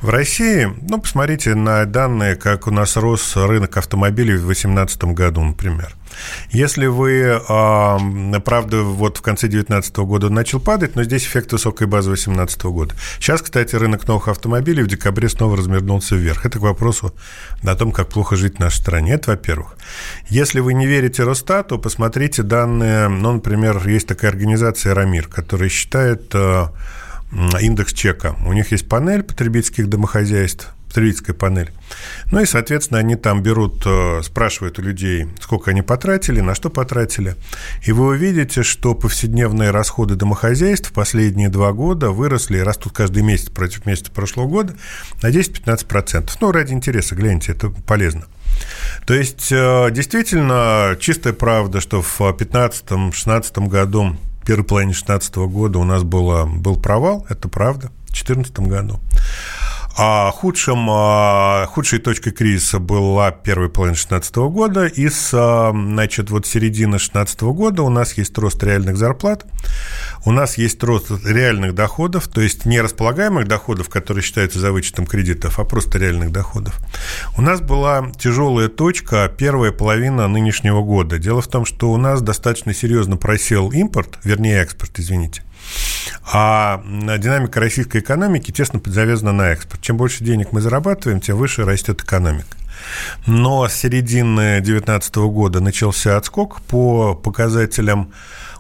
В 0.01 0.09
России, 0.09 0.69
ну, 0.89 1.01
посмотрите 1.01 1.55
на 1.55 1.85
данные, 1.85 2.37
как 2.37 2.67
у 2.67 2.71
нас 2.71 2.97
рос 2.97 3.37
рынок 3.37 3.77
автомобилей 3.77 4.35
в 4.35 4.45
2018 4.47 5.05
году, 5.05 5.43
например. 5.43 5.97
Если 6.51 6.87
вы, 6.87 7.41
правда, 8.45 8.83
вот 8.83 9.19
в 9.19 9.23
конце 9.23 9.47
2019 9.49 9.97
года 9.99 10.31
начал 10.31 10.61
падать, 10.61 10.97
но 10.97 11.05
здесь 11.05 11.25
эффект 11.25 11.53
высокой 11.53 11.87
базы 11.87 12.11
2018 12.11 12.63
года. 12.65 12.95
Сейчас, 13.19 13.43
кстати, 13.43 13.77
рынок 13.77 14.07
новых 14.07 14.29
автомобилей 14.29 14.83
в 14.83 14.87
декабре 14.87 15.29
снова 15.29 15.57
развернулся 15.57 16.17
вверх. 16.17 16.47
Это 16.47 16.59
к 16.59 16.63
вопросу 16.63 17.15
о 17.63 17.75
том, 17.75 17.93
как 17.93 18.09
плохо 18.09 18.37
жить 18.37 18.57
в 18.57 18.59
нашей 18.61 18.77
стране. 18.77 19.15
Это, 19.15 19.33
во-первых. 19.33 19.77
Если 20.29 20.61
вы 20.61 20.75
не 20.75 20.87
верите 20.87 21.25
Росстату, 21.25 21.79
посмотрите 21.79 22.43
данные, 22.43 23.09
ну, 23.09 23.33
например, 23.33 23.87
есть 23.89 24.07
такая 24.07 24.31
организация 24.31 24.95
«Рамир», 24.95 25.29
которая 25.29 25.69
считает 25.69 26.35
а, 26.35 26.73
индекс 27.61 27.93
чека. 27.93 28.37
У 28.47 28.53
них 28.53 28.73
есть 28.73 28.89
панель 28.89 29.23
потребительских 29.23 29.89
домохозяйств, 29.89 30.75
потребительская 30.91 31.37
панель. 31.37 31.71
Ну 32.33 32.41
и, 32.41 32.47
соответственно, 32.47 32.99
они 32.99 33.15
там 33.15 33.43
берут, 33.43 33.83
э, 33.87 34.23
спрашивают 34.25 34.81
у 34.81 34.83
людей, 34.83 35.29
сколько 35.41 35.71
они 35.71 35.83
потратили, 35.83 36.41
на 36.41 36.57
что 36.57 36.69
потратили. 36.69 37.37
И 37.85 37.93
вы 37.93 38.09
увидите, 38.09 38.65
что 38.65 38.95
повседневные 38.95 39.71
расходы 39.71 40.17
домохозяйств 40.17 40.93
последние 40.93 41.49
два 41.49 41.73
года 41.73 42.11
выросли 42.11 42.59
и 42.59 42.63
растут 42.63 42.93
каждый 42.93 43.23
месяц 43.23 43.51
против 43.51 43.87
месяца 43.87 44.11
прошлого 44.11 44.49
года 44.49 44.75
на 45.23 45.29
10-15%. 45.31 46.29
Ну, 46.41 46.51
ради 46.51 46.73
интереса, 46.73 47.15
гляньте, 47.15 47.53
это 47.53 47.71
полезно. 47.71 48.25
То 49.07 49.15
есть, 49.15 49.53
э, 49.53 49.91
действительно, 49.93 50.97
чистая 50.99 51.33
правда, 51.33 51.81
что 51.81 52.03
в 52.03 52.21
2015-2016 52.21 53.69
году, 53.69 54.17
первой 54.45 54.65
половине 54.65 54.93
2016 54.93 55.37
года 55.47 55.79
у 55.79 55.85
нас 55.85 56.03
было, 56.03 56.47
был 56.47 56.77
провал, 56.77 57.25
это 57.29 57.49
правда, 57.49 57.93
в 58.07 58.13
2014 58.13 58.59
году. 58.67 58.99
А 59.97 60.31
худшим, 60.31 60.87
а, 60.89 61.67
худшей 61.67 61.99
точкой 61.99 62.31
кризиса 62.31 62.79
была 62.79 63.33
первая 63.33 63.69
половина 63.69 63.97
2016 63.97 64.37
года, 64.51 64.87
и 64.87 65.09
с 65.09 65.31
а, 65.35 65.73
значит, 65.73 66.31
вот 66.31 66.47
середины 66.47 66.93
2016 66.93 67.41
года 67.43 67.83
у 67.83 67.91
нас 67.91 68.15
есть 68.15 68.37
рост 68.39 68.63
реальных 68.63 68.97
зарплат, 68.97 69.45
у 70.25 70.33
нас 70.33 70.59
есть 70.59 70.83
рост 70.85 71.11
реальных 71.25 71.75
доходов, 71.75 72.29
то 72.29 72.41
есть 72.41 72.67
не 72.67 72.81
располагаемых 72.81 73.49
доходов, 73.49 73.89
которые 73.89 74.23
считаются 74.23 74.61
за 74.61 74.73
вычетом 74.73 75.07
кредитов, 75.07 75.59
а 75.59 75.65
просто 75.65 75.99
реальных 75.99 76.31
доходов. 76.31 76.79
У 77.37 77.43
нас 77.43 77.61
была 77.61 78.11
тяжелая 78.19 78.69
точка 78.69 79.31
первая 79.37 79.73
половина 79.73 80.29
нынешнего 80.29 80.83
года. 80.83 81.19
Дело 81.19 81.43
в 81.43 81.49
том, 81.49 81.65
что 81.65 81.91
у 81.91 81.97
нас 81.97 82.23
достаточно 82.23 82.73
серьезно 82.73 83.17
просел 83.17 83.71
импорт, 83.71 84.19
вернее 84.25 84.63
экспорт, 84.63 84.99
извините. 84.99 85.43
А 86.33 86.83
динамика 87.19 87.61
российской 87.61 87.99
экономики 87.99 88.51
тесно 88.53 88.81
завязана 88.85 89.33
на 89.33 89.51
экспорт. 89.51 89.83
Чем 89.83 89.97
больше 89.97 90.23
денег 90.23 90.53
мы 90.53 90.61
зарабатываем, 90.61 91.21
тем 91.21 91.37
выше 91.37 91.65
растет 91.65 92.03
экономика. 92.03 92.57
Но 93.27 93.69
с 93.69 93.75
середины 93.75 94.61
2019 94.61 95.17
года 95.17 95.61
начался 95.61 96.17
отскок 96.17 96.63
по 96.63 97.15
показателям 97.15 98.13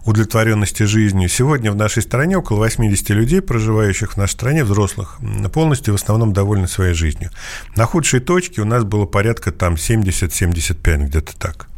удовлетворенности 0.04 0.82
жизнью. 0.84 1.28
Сегодня 1.28 1.70
в 1.70 1.76
нашей 1.76 2.02
стране 2.02 2.36
около 2.38 2.58
80 2.58 3.10
людей, 3.10 3.40
проживающих 3.40 4.12
в 4.12 4.16
нашей 4.16 4.32
стране, 4.32 4.64
взрослых, 4.64 5.18
полностью 5.52 5.94
в 5.94 5.96
основном 5.96 6.32
довольны 6.32 6.68
своей 6.68 6.94
жизнью. 6.94 7.30
На 7.76 7.86
худшей 7.86 8.20
точке 8.20 8.62
у 8.62 8.64
нас 8.64 8.84
было 8.84 9.06
порядка 9.06 9.52
там 9.52 9.74
70-75, 9.74 11.06
где-то 11.06 11.36
так. 11.38 11.69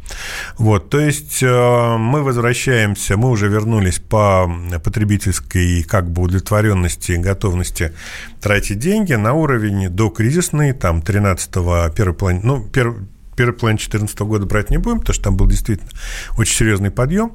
Вот, 0.57 0.89
то 0.89 0.99
есть 0.99 1.41
э, 1.41 1.97
мы 1.97 2.23
возвращаемся, 2.23 3.17
мы 3.17 3.29
уже 3.29 3.47
вернулись 3.47 3.99
по 3.99 4.49
потребительской 4.83 5.83
как 5.83 6.09
бы 6.11 6.23
удовлетворенности 6.23 7.13
готовности 7.13 7.93
тратить 8.41 8.79
деньги 8.79 9.13
на 9.13 9.33
уровень 9.33 9.89
до 9.89 10.09
кризисный, 10.09 10.73
там 10.73 10.99
13-го, 10.99 11.89
первой 11.93 12.13
половины, 12.13 12.41
ну, 12.43 12.63
первый, 12.67 13.07
первой 13.35 13.53
половине 13.53 13.77
2014 13.77 14.19
года 14.21 14.45
брать 14.45 14.69
не 14.69 14.77
будем, 14.77 14.99
потому 14.99 15.13
что 15.13 15.23
там 15.23 15.37
был 15.37 15.47
действительно 15.47 15.89
очень 16.37 16.55
серьезный 16.55 16.91
подъем. 16.91 17.33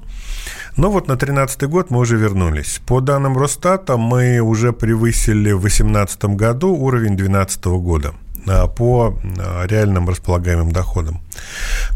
Но 0.77 0.91
вот 0.91 1.09
на 1.09 1.17
2013 1.17 1.63
год 1.65 1.91
мы 1.91 1.99
уже 1.99 2.17
вернулись. 2.17 2.81
По 2.87 3.01
данным 3.01 3.37
Росстата, 3.37 3.97
мы 3.97 4.39
уже 4.41 4.73
превысили 4.73 5.51
в 5.53 5.61
2018 5.61 6.25
году 6.37 6.75
уровень 6.75 7.17
2012 7.17 7.65
года 7.67 8.15
по 8.77 9.19
реальным 9.67 10.09
располагаемым 10.09 10.73
доходам. 10.73 11.21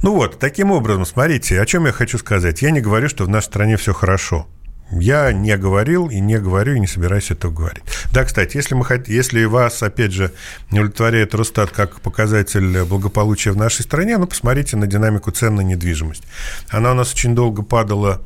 Ну 0.03 0.15
вот, 0.15 0.39
таким 0.39 0.71
образом, 0.71 1.07
смотрите, 1.07 1.61
о 1.61 1.67
чем 1.67 1.87
я 1.87 1.93
хочу 1.93 2.19
сказать. 2.19 2.63
Я 2.63 2.71
не 2.71 2.81
говорю, 2.81 3.09
что 3.09 3.25
в 3.25 3.29
нашей 3.29 3.47
стране 3.47 3.77
все 3.77 3.93
хорошо. 3.93 4.47
Я 4.95 5.33
не 5.33 5.57
говорил 5.57 6.09
и 6.09 6.21
не 6.21 6.39
говорю, 6.39 6.75
и 6.75 6.81
не 6.81 6.87
собираюсь 6.87 7.31
этого 7.31 7.51
говорить. 7.51 7.83
Да, 8.13 8.25
кстати, 8.25 8.59
если, 8.59 8.75
мы 8.75 8.85
хот... 8.85 9.09
если 9.09 9.45
вас, 9.45 9.83
опять 9.83 10.13
же, 10.13 10.33
не 10.71 10.81
удовлетворяет 10.81 11.35
Росстат 11.35 11.71
как 11.71 12.03
показатель 12.03 12.85
благополучия 12.85 13.53
в 13.53 13.57
нашей 13.57 13.83
стране, 13.83 14.19
ну, 14.19 14.27
посмотрите 14.27 14.77
на 14.77 14.87
динамику 14.87 15.31
цен 15.31 15.55
на 15.55 15.63
недвижимость. 15.63 16.25
Она 16.69 16.91
у 16.91 16.95
нас 16.95 17.13
очень 17.15 17.35
долго 17.35 17.63
падала, 17.63 18.21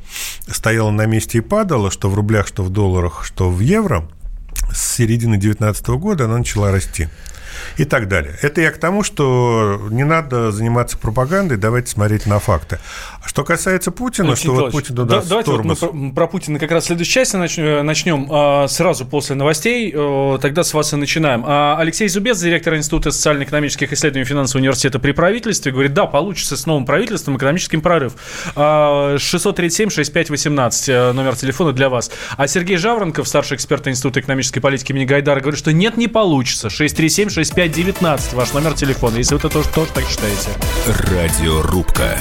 стояла 0.48 0.90
на 0.90 1.06
месте 1.06 1.38
и 1.38 1.40
падала, 1.40 1.92
что 1.92 2.10
в 2.10 2.14
рублях, 2.14 2.48
что 2.48 2.64
в 2.64 2.70
долларах, 2.70 3.24
что 3.24 3.48
в 3.48 3.60
евро. 3.60 4.08
С 4.72 4.96
середины 4.96 5.36
2019 5.36 5.86
года 5.88 6.24
она 6.24 6.38
начала 6.38 6.72
расти 6.72 7.08
и 7.76 7.84
так 7.84 8.08
далее. 8.08 8.36
Это 8.42 8.60
я 8.60 8.70
к 8.70 8.78
тому, 8.78 9.02
что 9.02 9.88
не 9.90 10.04
надо 10.04 10.52
заниматься 10.52 10.98
пропагандой, 10.98 11.56
давайте 11.56 11.90
смотреть 11.90 12.26
на 12.26 12.38
факты. 12.38 12.78
А 13.26 13.28
что 13.28 13.42
касается 13.42 13.90
Путина, 13.90 14.28
Алексей 14.28 14.44
что 14.44 14.54
вот 14.54 14.70
Путин 14.70 14.94
туда 14.94 15.16
да, 15.16 15.22
Давайте 15.28 15.50
вот 15.50 15.64
мы 15.64 15.74
про, 15.74 15.88
про 16.14 16.28
Путина 16.28 16.60
как 16.60 16.70
раз 16.70 16.84
в 16.84 16.86
следующей 16.86 17.10
части 17.10 17.34
начнем, 17.34 17.84
начнем 17.84 18.28
а, 18.30 18.68
сразу 18.68 19.04
после 19.04 19.34
новостей, 19.34 19.90
тогда 20.40 20.62
с 20.62 20.72
вас 20.72 20.92
и 20.92 20.96
начинаем. 20.96 21.42
А, 21.44 21.76
Алексей 21.76 22.06
Зубец, 22.08 22.38
директор 22.38 22.76
Института 22.76 23.10
социально-экономических 23.10 23.92
исследований 23.92 24.24
финансового 24.24 24.60
университета 24.60 25.00
при 25.00 25.10
правительстве, 25.10 25.72
говорит, 25.72 25.92
да, 25.92 26.06
получится 26.06 26.56
с 26.56 26.66
новым 26.66 26.86
правительством 26.86 27.36
экономический 27.36 27.78
прорыв. 27.78 28.12
637-6518, 28.54 30.88
э, 30.88 31.10
номер 31.12 31.34
телефона 31.34 31.72
для 31.72 31.88
вас. 31.88 32.12
А 32.36 32.46
Сергей 32.46 32.76
Жаворонков, 32.76 33.26
старший 33.26 33.56
эксперт 33.56 33.88
Института 33.88 34.20
экономической 34.20 34.60
политики 34.60 34.92
имени 34.92 35.04
Гайдара, 35.04 35.40
говорит, 35.40 35.58
что 35.58 35.72
нет, 35.72 35.96
не 35.96 36.06
получится. 36.06 36.68
637-6519, 36.68 38.36
ваш 38.36 38.52
номер 38.52 38.74
телефона, 38.74 39.16
если 39.16 39.34
вы 39.34 39.40
это 39.40 39.48
тоже, 39.48 39.68
тоже 39.70 39.90
так 39.92 40.04
считаете. 40.04 40.50
Радиорубка. 41.10 42.20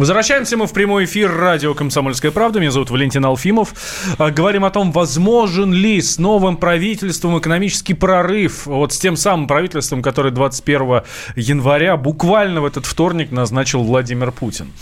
Возвращаемся 0.00 0.56
мы 0.56 0.66
в 0.66 0.72
прямой 0.72 1.04
эфир 1.04 1.30
радио 1.30 1.74
«Комсомольская 1.74 2.30
правда». 2.30 2.58
Меня 2.58 2.70
зовут 2.70 2.88
Валентин 2.88 3.22
Алфимов. 3.26 3.74
А, 4.16 4.30
говорим 4.30 4.64
о 4.64 4.70
том, 4.70 4.92
возможен 4.92 5.74
ли 5.74 6.00
с 6.00 6.16
новым 6.16 6.56
правительством 6.56 7.38
экономический 7.38 7.92
прорыв. 7.92 8.64
Вот 8.64 8.94
с 8.94 8.98
тем 8.98 9.14
самым 9.14 9.46
правительством, 9.46 10.00
которое 10.00 10.30
21 10.30 11.02
января, 11.36 11.98
буквально 11.98 12.62
в 12.62 12.64
этот 12.64 12.86
вторник, 12.86 13.30
назначил 13.30 13.82
Владимир 13.82 14.32
Путин. 14.32 14.72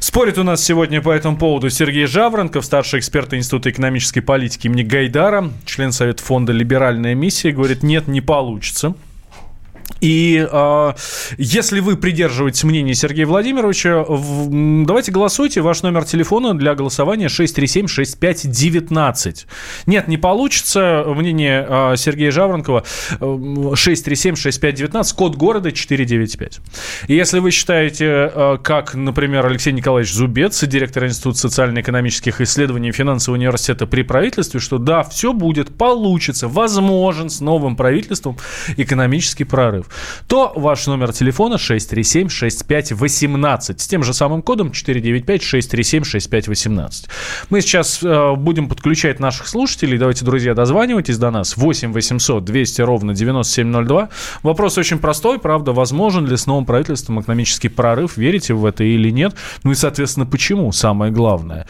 Спорит 0.00 0.36
у 0.36 0.42
нас 0.42 0.62
сегодня 0.62 1.00
по 1.00 1.12
этому 1.12 1.38
поводу 1.38 1.70
Сергей 1.70 2.04
Жаворонков, 2.04 2.62
старший 2.62 2.98
эксперт 2.98 3.32
Института 3.32 3.70
экономической 3.70 4.20
политики 4.20 4.66
имени 4.66 4.82
Гайдара, 4.82 5.50
член 5.64 5.92
Совета 5.92 6.22
фонда 6.22 6.52
«Либеральная 6.52 7.14
миссия», 7.14 7.52
говорит, 7.52 7.82
нет, 7.82 8.06
не 8.06 8.20
получится. 8.20 8.94
И 10.00 10.48
э, 10.50 10.92
если 11.38 11.80
вы 11.80 11.96
придерживаетесь 11.96 12.62
мнения 12.64 12.94
Сергея 12.94 13.26
Владимировича, 13.26 14.04
в, 14.06 14.84
давайте 14.86 15.10
голосуйте. 15.10 15.60
Ваш 15.60 15.82
номер 15.82 16.04
телефона 16.04 16.56
для 16.56 16.76
голосования 16.76 17.26
637-6519. 17.26 19.46
Нет, 19.86 20.06
не 20.08 20.16
получится. 20.16 21.04
Мнение 21.06 21.66
э, 21.68 21.96
Сергея 21.96 22.30
Жаворонкова 22.30 22.84
637-6519, 23.18 25.16
код 25.16 25.34
города 25.36 25.72
495. 25.72 26.60
И 27.08 27.14
если 27.14 27.40
вы 27.40 27.50
считаете, 27.50 28.30
э, 28.32 28.58
как, 28.62 28.94
например, 28.94 29.44
Алексей 29.46 29.72
Николаевич 29.72 30.12
Зубец, 30.12 30.62
директор 30.64 31.06
Института 31.06 31.38
социально-экономических 31.38 32.40
исследований 32.40 32.92
финансового 32.92 33.36
университета 33.38 33.86
при 33.86 34.02
правительстве, 34.02 34.60
что 34.60 34.78
да, 34.78 35.02
все 35.02 35.32
будет, 35.32 35.76
получится, 35.76 36.46
возможен 36.46 37.30
с 37.30 37.40
новым 37.40 37.74
правительством 37.74 38.36
экономический 38.76 39.42
прорыв 39.44 39.77
то 40.26 40.52
ваш 40.54 40.86
номер 40.86 41.12
телефона 41.12 41.54
637-6518 41.54 43.78
с 43.78 43.86
тем 43.86 44.02
же 44.02 44.14
самым 44.14 44.42
кодом 44.42 44.68
495-637-6518. 44.68 47.08
Мы 47.50 47.60
сейчас 47.60 48.00
э, 48.02 48.34
будем 48.36 48.68
подключать 48.68 49.20
наших 49.20 49.48
слушателей. 49.48 49.98
Давайте, 49.98 50.24
друзья, 50.24 50.54
дозванивайтесь 50.54 51.18
до 51.18 51.30
нас. 51.30 51.56
8 51.56 51.92
800 51.92 52.44
200 52.44 52.82
ровно 52.82 53.14
9702. 53.14 54.08
Вопрос 54.42 54.78
очень 54.78 54.98
простой, 54.98 55.38
правда. 55.38 55.72
Возможен 55.72 56.26
ли 56.26 56.36
с 56.36 56.46
новым 56.46 56.64
правительством 56.64 57.20
экономический 57.20 57.68
прорыв? 57.68 58.16
Верите 58.16 58.54
в 58.54 58.64
это 58.64 58.84
или 58.84 59.10
нет? 59.10 59.34
Ну 59.64 59.72
и, 59.72 59.74
соответственно, 59.74 60.26
почему? 60.26 60.72
Самое 60.72 61.12
главное. 61.12 61.66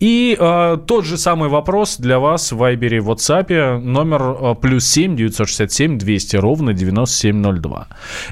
И 0.00 0.36
э, 0.38 0.78
тот 0.86 1.04
же 1.04 1.18
самый 1.18 1.48
вопрос 1.48 1.96
для 1.96 2.18
вас 2.18 2.52
в 2.52 2.56
Вайбере, 2.56 2.98
WhatsApp. 2.98 3.78
Номер 3.78 4.22
э, 4.22 4.54
плюс 4.60 4.86
7 4.86 5.16
967 5.16 5.98
200 5.98 6.36
ровно 6.36 6.72
9702. 6.72 7.49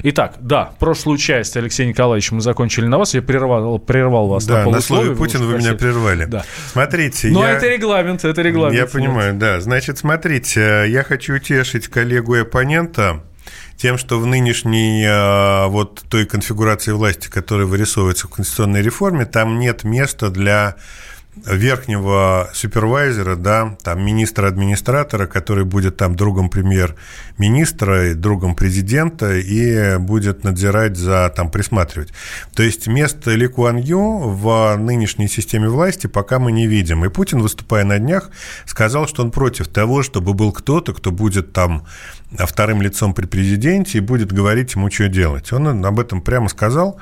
Итак, 0.03 0.35
да, 0.39 0.71
прошлую 0.79 1.17
часть, 1.17 1.57
Алексей 1.57 1.87
Николаевич, 1.87 2.31
мы 2.31 2.41
закончили 2.41 2.85
на 2.85 2.97
вас. 2.97 3.13
Я 3.13 3.21
прервал, 3.21 3.79
прервал 3.79 4.27
вас 4.27 4.45
да, 4.45 4.65
на 4.65 4.71
на 4.71 4.81
слове 4.81 5.15
Путин 5.15 5.45
вы 5.45 5.57
меня 5.57 5.73
прервали. 5.73 6.25
Да. 6.25 6.45
Смотрите, 6.71 7.29
Но 7.29 7.43
я... 7.43 7.51
это 7.51 7.67
регламент, 7.67 8.23
это 8.23 8.41
регламент. 8.41 8.77
Я 8.77 8.85
понимаю, 8.85 9.33
да. 9.33 9.59
Значит, 9.59 9.97
смотрите, 9.97 10.85
я 10.87 11.03
хочу 11.03 11.35
утешить 11.35 11.87
коллегу 11.87 12.35
и 12.35 12.39
оппонента 12.39 13.23
тем, 13.77 13.97
что 13.97 14.19
в 14.19 14.25
нынешней 14.25 15.05
а, 15.07 15.67
вот 15.67 16.03
той 16.09 16.25
конфигурации 16.25 16.91
власти, 16.91 17.29
которая 17.29 17.65
вырисовывается 17.65 18.27
в 18.27 18.31
конституционной 18.31 18.81
реформе, 18.81 19.25
там 19.25 19.57
нет 19.57 19.83
места 19.83 20.29
для 20.29 20.75
верхнего 21.45 22.49
супервайзера, 22.53 23.35
да, 23.35 23.77
там 23.83 24.03
министра-администратора, 24.03 25.27
который 25.27 25.65
будет 25.65 25.97
там 25.97 26.15
другом 26.15 26.49
премьер-министра 26.49 28.11
и 28.11 28.13
другом 28.13 28.55
президента 28.55 29.37
и 29.37 29.97
будет 29.97 30.43
надзирать 30.43 30.97
за, 30.97 31.31
там, 31.35 31.49
присматривать. 31.51 32.13
То 32.53 32.63
есть 32.63 32.87
место 32.87 33.31
Ли 33.31 33.47
Куан 33.47 33.77
Ю 33.77 34.19
в 34.29 34.75
нынешней 34.77 35.27
системе 35.27 35.69
власти 35.69 36.07
пока 36.07 36.39
мы 36.39 36.51
не 36.51 36.67
видим. 36.67 37.05
И 37.05 37.09
Путин, 37.09 37.41
выступая 37.41 37.83
на 37.83 37.99
днях, 37.99 38.29
сказал, 38.65 39.07
что 39.07 39.23
он 39.23 39.31
против 39.31 39.67
того, 39.67 40.03
чтобы 40.03 40.33
был 40.33 40.51
кто-то, 40.51 40.93
кто 40.93 41.11
будет 41.11 41.53
там 41.53 41.85
вторым 42.37 42.81
лицом 42.81 43.13
при 43.13 43.25
президенте 43.25 43.97
и 43.97 44.01
будет 44.01 44.31
говорить 44.31 44.75
ему, 44.75 44.91
что 44.91 45.07
делать. 45.07 45.51
Он 45.51 45.85
об 45.85 45.99
этом 45.99 46.21
прямо 46.21 46.49
сказал. 46.49 46.99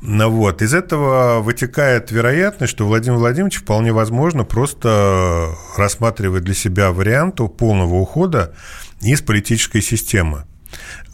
Ну 0.00 0.30
вот. 0.30 0.62
Из 0.62 0.74
этого 0.74 1.40
вытекает 1.40 2.10
вероятность, 2.10 2.72
что 2.72 2.86
Владимир 2.86 3.18
Владимирович 3.18 3.58
вполне 3.58 3.92
возможно 3.92 4.44
просто 4.44 5.50
рассматривает 5.76 6.44
для 6.44 6.54
себя 6.54 6.92
вариант 6.92 7.40
полного 7.56 7.94
ухода 7.96 8.54
из 9.00 9.20
политической 9.20 9.82
системы. 9.82 10.44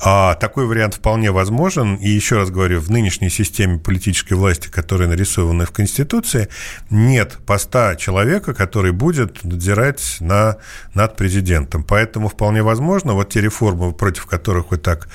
А 0.01 0.35
такой 0.35 0.67
вариант 0.67 0.95
вполне 0.95 1.31
возможен. 1.33 1.97
И 1.97 2.09
еще 2.09 2.37
раз 2.37 2.51
говорю, 2.51 2.81
в 2.81 2.91
нынешней 2.91 3.31
системе 3.31 3.79
политической 3.79 4.35
власти, 4.35 4.69
которая 4.69 5.09
нарисована 5.09 5.67
в 5.67 5.73
Конституции, 5.73 6.49
нет 6.89 7.39
поста 7.47 7.97
человека, 7.97 8.55
который 8.55 8.93
будет 8.93 9.43
надзирать 9.43 10.19
на, 10.21 10.59
над 10.95 11.17
президентом. 11.17 11.83
Поэтому 11.83 12.29
вполне 12.29 12.63
возможно, 12.63 13.15
вот 13.15 13.31
те 13.31 13.41
реформы, 13.41 13.93
против 13.93 14.27
которых 14.27 14.71
вы 14.71 14.77
так 14.77 15.09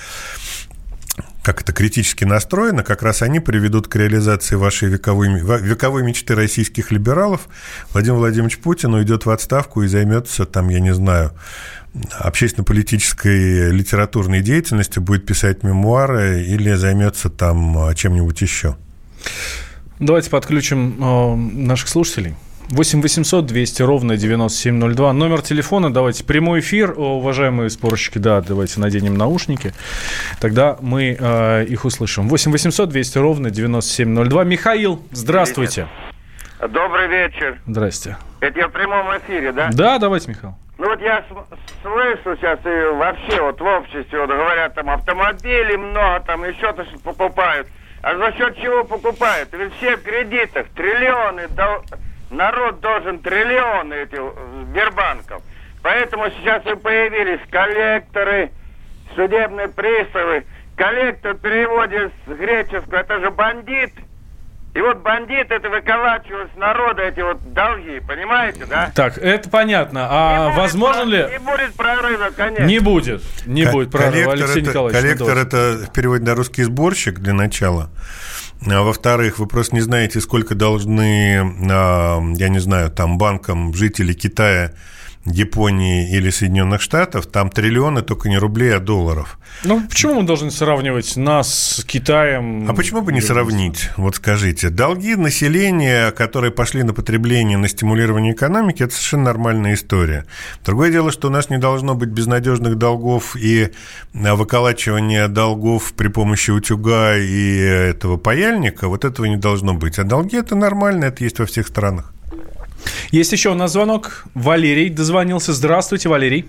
как 1.43 1.62
это 1.62 1.73
критически 1.73 2.23
настроено, 2.23 2.84
как 2.84 3.03
раз 3.03 3.21
они 3.21 3.39
приведут 3.41 3.89
к 3.89 3.95
реализации 3.97 4.56
вашей 4.56 4.88
вековой, 4.88 5.27
вековой 5.29 6.01
мечты 6.01 6.36
российских 6.36 6.89
либералов. 6.91 7.49
Владимир 7.91 8.17
Владимирович 8.17 8.58
Путин 8.60 8.93
уйдет 8.93 9.25
в 9.25 9.29
отставку 9.29 9.84
и 9.84 9.88
займется, 9.88 10.45
там, 10.45 10.69
я 10.69 10.79
не 10.79 10.93
знаю, 10.93 11.34
общественно-политической 12.17 13.71
литературной 13.71 14.41
деятельностью, 14.41 15.03
будет 15.03 15.25
писать 15.25 15.63
мемуары 15.63 16.43
или 16.43 16.73
займется 16.73 17.29
там 17.29 17.77
а, 17.77 17.93
чем-нибудь 17.93 18.41
еще. 18.41 18.77
Давайте 19.99 20.29
подключим 20.29 20.95
э, 20.97 21.36
наших 21.36 21.89
слушателей. 21.89 22.36
8 22.69 23.02
800 23.02 23.45
200 23.45 23.82
ровно 23.84 24.17
9702. 24.17 25.13
Номер 25.13 25.41
телефона, 25.41 25.93
давайте 25.93 26.23
прямой 26.23 26.62
эфир. 26.62 26.93
Уважаемые 26.97 27.69
спорщики, 27.69 28.17
да, 28.17 28.41
давайте 28.41 28.80
наденем 28.80 29.15
наушники. 29.15 29.73
Тогда 30.39 30.78
мы 30.82 31.15
э, 31.19 31.65
их 31.65 31.86
услышим. 31.86 32.28
8 32.30 32.52
800 32.52 32.89
200 32.89 33.17
ровно 33.17 33.49
9702. 33.49 34.43
Михаил, 34.43 35.04
здравствуйте. 35.12 35.88
Добрый 36.60 37.08
вечер. 37.08 37.60
Здрасте. 37.67 38.17
Это 38.39 38.60
я 38.60 38.67
в 38.67 38.71
прямом 38.71 39.17
эфире, 39.17 39.52
да? 39.52 39.69
Да, 39.71 39.99
давайте, 39.99 40.30
Михаил. 40.30 40.56
Ну 40.78 40.89
вот 40.89 40.99
я 41.02 41.23
слышу 41.82 42.38
сейчас 42.38 42.60
и 42.65 42.95
вообще 42.95 43.41
вот 43.41 43.60
в 43.60 43.63
обществе 43.63 44.19
вот 44.19 44.30
говорят, 44.30 44.73
там 44.73 44.89
автомобилей 44.89 45.78
много, 45.78 46.23
там 46.26 46.43
еще 46.43 46.73
то 46.73 46.84
что 46.86 46.97
покупают. 46.99 47.67
А 48.02 48.17
за 48.17 48.34
счет 48.34 48.58
чего 48.58 48.84
покупают? 48.84 49.49
Ведь 49.54 49.73
все 49.76 49.95
в 49.95 50.04
кредитах, 50.04 50.67
триллионы, 50.76 51.47
дол... 51.49 51.84
народ 52.34 52.80
должен 52.82 53.19
триллионы 53.19 53.93
этих 53.93 54.22
Сбербанков. 54.63 55.41
Поэтому 55.82 56.30
сейчас 56.32 56.65
и 56.65 56.76
появились 56.76 57.39
коллекторы, 57.50 58.52
судебные 59.15 59.67
приставы. 59.67 60.46
Коллектор 60.76 61.36
в 61.36 61.39
переводе 61.39 62.10
с 62.26 62.30
греческого, 62.30 62.98
это 62.98 63.19
же 63.19 63.30
бандит– 63.32 63.93
и 64.74 64.82
вот 64.82 64.98
бандиты 65.04 65.54
это 65.54 65.69
выколачивают 65.69 66.50
с 66.56 66.58
народа 66.58 67.04
эти 67.04 67.19
вот 67.19 67.54
долги, 67.54 68.00
понимаете, 68.00 68.65
да? 68.65 68.91
Так, 68.96 69.19
это 69.19 69.48
понятно. 69.48 70.08
А 70.10 70.50
не 70.50 70.58
возможно 70.58 71.06
будет, 71.06 71.30
ли... 71.30 71.38
Не 71.38 71.39
будет 71.39 71.76
прорыва, 71.76 72.30
конечно. 72.36 72.63
Не 72.63 72.80
будет. 72.80 73.22
Не 73.46 73.65
будет 73.65 73.91
прорыва, 73.91 74.34
Алексей 74.34 74.62
это, 74.62 74.69
Николаевич. 74.72 75.00
Коллектор– 75.00 75.38
это 75.38 75.78
в 75.88 75.93
переводе 75.93 76.24
на 76.24 76.34
русский 76.34 76.63
сборщик 76.63 77.19
для 77.19 77.34
начала. 77.34 77.91
А 78.65 78.82
во-вторых, 78.82 79.39
вы 79.39 79.47
просто 79.47 79.76
не 79.76 79.82
знаете, 79.82 80.21
сколько 80.21 80.56
должны, 80.56 81.39
а, 81.69 82.21
я 82.36 82.49
не 82.49 82.60
знаю, 82.60 82.91
там 82.91 83.17
банкам 83.17 83.73
жители 83.73 84.13
Китая 84.13 84.73
Японии 85.25 86.12
или 86.12 86.29
Соединенных 86.29 86.81
Штатов, 86.81 87.27
там 87.27 87.49
триллионы 87.49 88.01
только 88.01 88.27
не 88.27 88.38
рублей, 88.38 88.75
а 88.75 88.79
долларов. 88.79 89.39
Ну, 89.63 89.81
почему 89.88 90.15
мы 90.15 90.23
должны 90.23 90.51
сравнивать 90.51 91.15
нас 91.15 91.77
с 91.77 91.86
Китаем? 91.86 92.69
А 92.69 92.73
почему 92.73 93.01
бы 93.01 93.13
не 93.13 93.21
сравнить? 93.21 93.89
Вот 93.95 94.17
скажите. 94.17 94.69
Долги 94.69 95.15
населения, 95.15 96.12
которые 96.12 96.51
пошли 96.51 96.83
на 96.83 96.93
потребление, 96.93 97.57
на 97.57 97.69
стимулирование 97.69 98.33
экономики, 98.33 98.83
это 98.83 98.93
совершенно 98.93 99.23
нормальная 99.23 99.75
история. 99.75 100.25
Другое 100.65 100.91
дело, 100.91 101.12
что 101.12 101.29
у 101.29 101.31
нас 101.31 101.49
не 101.49 101.57
должно 101.57 101.95
быть 101.95 102.09
безнадежных 102.09 102.77
долгов 102.77 103.36
и 103.36 103.71
выколачивания 104.13 105.27
долгов 105.29 105.93
при 105.93 106.09
помощи 106.09 106.51
утюга 106.51 107.15
и 107.17 107.57
этого 107.57 108.17
паяльника. 108.17 108.88
Вот 108.88 109.05
этого 109.05 109.25
не 109.25 109.38
должно 109.38 109.73
быть. 109.73 109.99
А 109.99 110.03
долги– 110.03 110.38
это 110.38 110.55
нормально, 110.55 111.05
это 111.05 111.23
есть 111.23 111.39
во 111.39 111.45
всех 111.45 111.67
странах. 111.67 112.12
Есть 113.12 113.32
еще 113.32 113.50
у 113.50 113.56
нас 113.56 113.72
звонок. 113.72 114.26
Валерий 114.34 114.89
дозвонился. 114.89 115.54
Здравствуйте, 115.54 116.10
Валерий. 116.10 116.46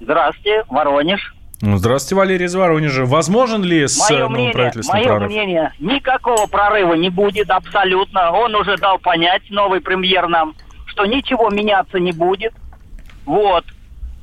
Здравствуйте, 0.00 0.64
Воронеж. 0.68 1.34
Ну, 1.60 1.78
здравствуйте, 1.78 2.16
Валерий 2.16 2.46
из 2.46 2.54
Воронежа. 2.54 3.06
Возможен 3.06 3.62
ли 3.62 3.86
с 3.86 3.98
мое 4.10 4.18
новым 4.18 4.32
мнение, 4.34 4.52
правительством 4.52 4.96
мое 4.96 5.06
прорыв? 5.06 5.30
мнение, 5.30 5.72
никакого 5.78 6.46
прорыва 6.46 6.94
не 6.94 7.10
будет 7.10 7.48
абсолютно. 7.50 8.32
Он 8.32 8.54
уже 8.54 8.76
дал 8.76 8.98
понять, 8.98 9.42
новый 9.50 9.80
премьер 9.80 10.28
нам, 10.28 10.54
что 10.86 11.06
ничего 11.06 11.48
меняться 11.50 11.98
не 11.98 12.12
будет. 12.12 12.52
Вот. 13.24 13.64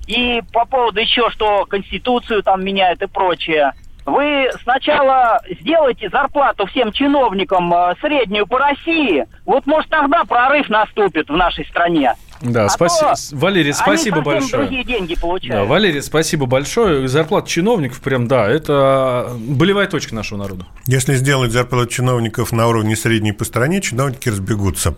И 0.07 0.41
по 0.53 0.65
поводу 0.65 0.99
еще, 0.99 1.29
что 1.31 1.65
Конституцию 1.65 2.43
там 2.43 2.63
меняют 2.63 3.01
и 3.01 3.07
прочее. 3.07 3.73
Вы 4.05 4.49
сначала 4.63 5.39
сделайте 5.61 6.09
зарплату 6.09 6.65
всем 6.65 6.91
чиновникам 6.91 7.73
э, 7.73 7.93
среднюю 8.01 8.47
по 8.47 8.57
России. 8.57 9.25
Вот 9.45 9.65
может 9.65 9.89
тогда 9.89 10.23
прорыв 10.23 10.69
наступит 10.69 11.29
в 11.29 11.35
нашей 11.35 11.65
стране. 11.65 12.15
Да, 12.41 12.65
а 12.65 12.69
спасибо. 12.69 13.13
Валерий, 13.39 13.73
спасибо 13.73 14.17
они 14.17 14.25
большое. 14.25 14.63
другие 14.63 14.83
деньги 14.83 15.15
получают. 15.15 15.55
Да, 15.55 15.63
Валерий, 15.65 16.01
спасибо 16.01 16.47
большое. 16.47 17.07
Зарплата 17.07 17.47
чиновников, 17.47 18.01
прям, 18.01 18.27
да, 18.27 18.49
это 18.49 19.31
болевая 19.37 19.87
точка 19.87 20.15
нашего 20.15 20.39
народа. 20.39 20.65
Если 20.87 21.13
сделать 21.15 21.51
зарплату 21.51 21.87
чиновников 21.87 22.51
на 22.51 22.67
уровне 22.67 22.95
средней 22.95 23.31
по 23.31 23.45
стране, 23.45 23.81
чиновники 23.81 24.29
разбегутся. 24.29 24.95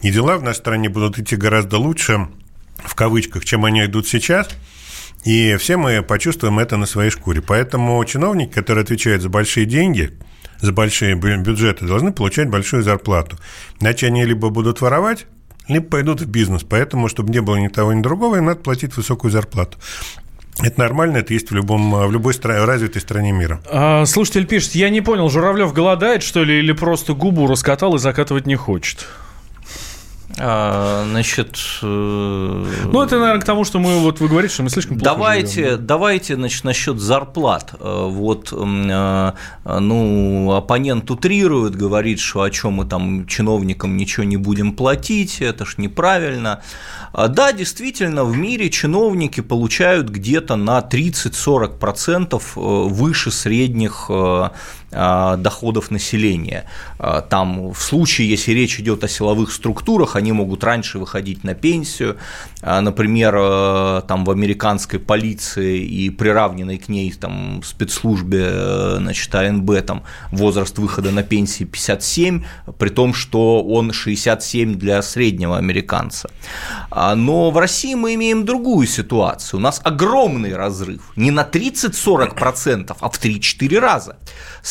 И 0.00 0.10
дела 0.10 0.38
в 0.38 0.42
нашей 0.42 0.58
стране 0.58 0.88
будут 0.88 1.18
идти 1.18 1.34
гораздо 1.34 1.78
лучше, 1.78 2.28
в 2.78 2.94
кавычках, 2.94 3.44
чем 3.44 3.64
они 3.64 3.84
идут 3.84 4.06
сейчас. 4.06 4.48
И 5.24 5.56
все 5.56 5.76
мы 5.76 6.02
почувствуем 6.02 6.58
это 6.58 6.76
на 6.76 6.86
своей 6.86 7.10
шкуре. 7.10 7.42
Поэтому 7.42 8.02
чиновники, 8.04 8.52
которые 8.52 8.82
отвечают 8.82 9.22
за 9.22 9.28
большие 9.28 9.66
деньги, 9.66 10.18
за 10.60 10.72
большие 10.72 11.14
бюджеты, 11.14 11.86
должны 11.86 12.12
получать 12.12 12.48
большую 12.48 12.82
зарплату. 12.82 13.36
Иначе 13.80 14.06
они 14.06 14.24
либо 14.24 14.48
будут 14.50 14.80
воровать, 14.80 15.26
либо 15.68 15.86
пойдут 15.86 16.20
в 16.20 16.26
бизнес. 16.26 16.62
Поэтому, 16.62 17.08
чтобы 17.08 17.32
не 17.32 17.40
было 17.40 17.56
ни 17.56 17.68
того, 17.68 17.92
ни 17.92 18.02
другого, 18.02 18.36
им 18.36 18.46
надо 18.46 18.60
платить 18.60 18.96
высокую 18.96 19.30
зарплату. 19.30 19.78
Это 20.62 20.78
нормально, 20.78 21.18
это 21.18 21.32
есть 21.32 21.50
в, 21.50 21.54
любом, 21.54 21.92
в 22.06 22.12
любой 22.12 22.34
стране, 22.34 22.64
развитой 22.64 23.00
стране 23.00 23.32
мира. 23.32 23.60
А, 23.70 24.04
слушатель 24.04 24.46
пишет, 24.46 24.74
я 24.74 24.90
не 24.90 25.00
понял, 25.00 25.30
Журавлев 25.30 25.72
голодает, 25.72 26.22
что 26.22 26.44
ли, 26.44 26.58
или 26.58 26.72
просто 26.72 27.14
губу 27.14 27.46
раскатал 27.46 27.94
и 27.94 27.98
закатывать 27.98 28.46
не 28.46 28.56
хочет? 28.56 29.06
А, 30.42 31.04
значит... 31.06 31.58
Э, 31.82 32.64
ну, 32.92 33.02
это, 33.02 33.18
наверное, 33.18 33.42
к 33.42 33.44
тому, 33.44 33.64
что 33.64 33.78
мы, 33.78 33.98
вот 33.98 34.20
вы 34.20 34.28
говорите, 34.28 34.54
что 34.54 34.62
мы 34.62 34.70
слишком 34.70 34.98
плохо 34.98 35.14
Давайте, 35.14 35.64
живем. 35.64 35.86
давайте, 35.86 36.34
значит, 36.34 36.64
насчет 36.64 36.98
зарплат. 36.98 37.74
Э, 37.78 38.06
вот, 38.08 38.50
э, 38.50 39.32
ну, 39.80 40.52
оппонент 40.52 41.10
утрирует, 41.10 41.76
говорит, 41.76 42.20
что 42.20 42.40
о 42.40 42.50
чем 42.50 42.74
мы 42.74 42.86
там 42.86 43.26
чиновникам 43.26 43.98
ничего 43.98 44.24
не 44.24 44.38
будем 44.38 44.72
платить, 44.72 45.42
это 45.42 45.66
ж 45.66 45.74
неправильно. 45.76 46.62
А, 47.12 47.28
да, 47.28 47.52
действительно, 47.52 48.24
в 48.24 48.34
мире 48.34 48.70
чиновники 48.70 49.42
получают 49.42 50.08
где-то 50.08 50.56
на 50.56 50.78
30-40% 50.80 52.40
выше 52.88 53.30
средних 53.30 54.10
доходов 54.90 55.90
населения. 55.90 56.64
Там 57.28 57.72
в 57.72 57.80
случае, 57.80 58.28
если 58.28 58.52
речь 58.52 58.80
идет 58.80 59.04
о 59.04 59.08
силовых 59.08 59.52
структурах, 59.52 60.16
они 60.16 60.32
могут 60.32 60.64
раньше 60.64 60.98
выходить 60.98 61.44
на 61.44 61.54
пенсию. 61.54 62.16
А, 62.62 62.80
например, 62.80 63.32
там 64.02 64.24
в 64.24 64.30
американской 64.30 64.98
полиции 64.98 65.78
и 65.78 66.10
приравненной 66.10 66.78
к 66.78 66.88
ней 66.88 67.12
там, 67.12 67.62
спецслужбе 67.64 68.48
э, 68.50 68.96
значит, 68.98 69.34
АНБ 69.34 69.84
там, 69.86 70.02
возраст 70.32 70.78
выхода 70.78 71.10
на 71.10 71.22
пенсии 71.22 71.64
57, 71.64 72.44
при 72.78 72.88
том, 72.88 73.14
что 73.14 73.62
он 73.62 73.92
67 73.92 74.74
для 74.74 75.02
среднего 75.02 75.58
американца. 75.58 76.30
А, 76.90 77.14
но 77.14 77.50
в 77.50 77.58
России 77.58 77.94
мы 77.94 78.14
имеем 78.14 78.44
другую 78.44 78.86
ситуацию. 78.86 79.60
У 79.60 79.62
нас 79.62 79.80
огромный 79.84 80.54
разрыв. 80.54 81.12
Не 81.16 81.30
на 81.30 81.42
30-40%, 81.42 82.96
а 83.00 83.08
в 83.08 83.20
3-4 83.20 83.78
раза. 83.78 84.16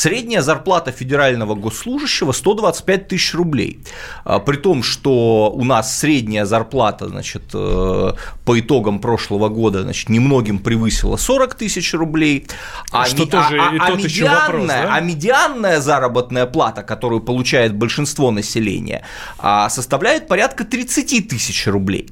Средняя 0.09 0.41
зарплата 0.41 0.91
федерального 0.91 1.55
госслужащего 1.55 2.31
125 2.31 3.07
тысяч 3.07 3.33
рублей. 3.33 3.79
А, 4.23 4.39
при 4.39 4.57
том, 4.57 4.83
что 4.83 5.51
у 5.53 5.63
нас 5.63 5.99
средняя 5.99 6.45
зарплата 6.45 7.07
значит, 7.07 7.43
э, 7.53 8.13
по 8.45 8.59
итогам 8.59 8.99
прошлого 8.99 9.49
года 9.49 9.83
значит, 9.83 10.09
немногим 10.09 10.59
превысила 10.59 11.17
40 11.17 11.55
тысяч 11.55 11.93
рублей. 11.93 12.47
А, 12.91 13.05
что 13.05 13.23
не, 13.23 13.29
тоже, 13.29 13.59
а, 13.59 13.75
а, 13.79 13.87
а, 13.87 13.95
медианная, 13.95 14.47
вопрос, 14.47 14.67
да? 14.67 14.95
а 14.95 14.99
медианная 14.99 15.81
заработная 15.81 16.45
плата, 16.45 16.83
которую 16.83 17.21
получает 17.21 17.75
большинство 17.75 18.31
населения, 18.31 19.03
а, 19.37 19.69
составляет 19.69 20.27
порядка 20.27 20.65
30 20.65 21.27
тысяч 21.27 21.67
рублей. 21.67 22.09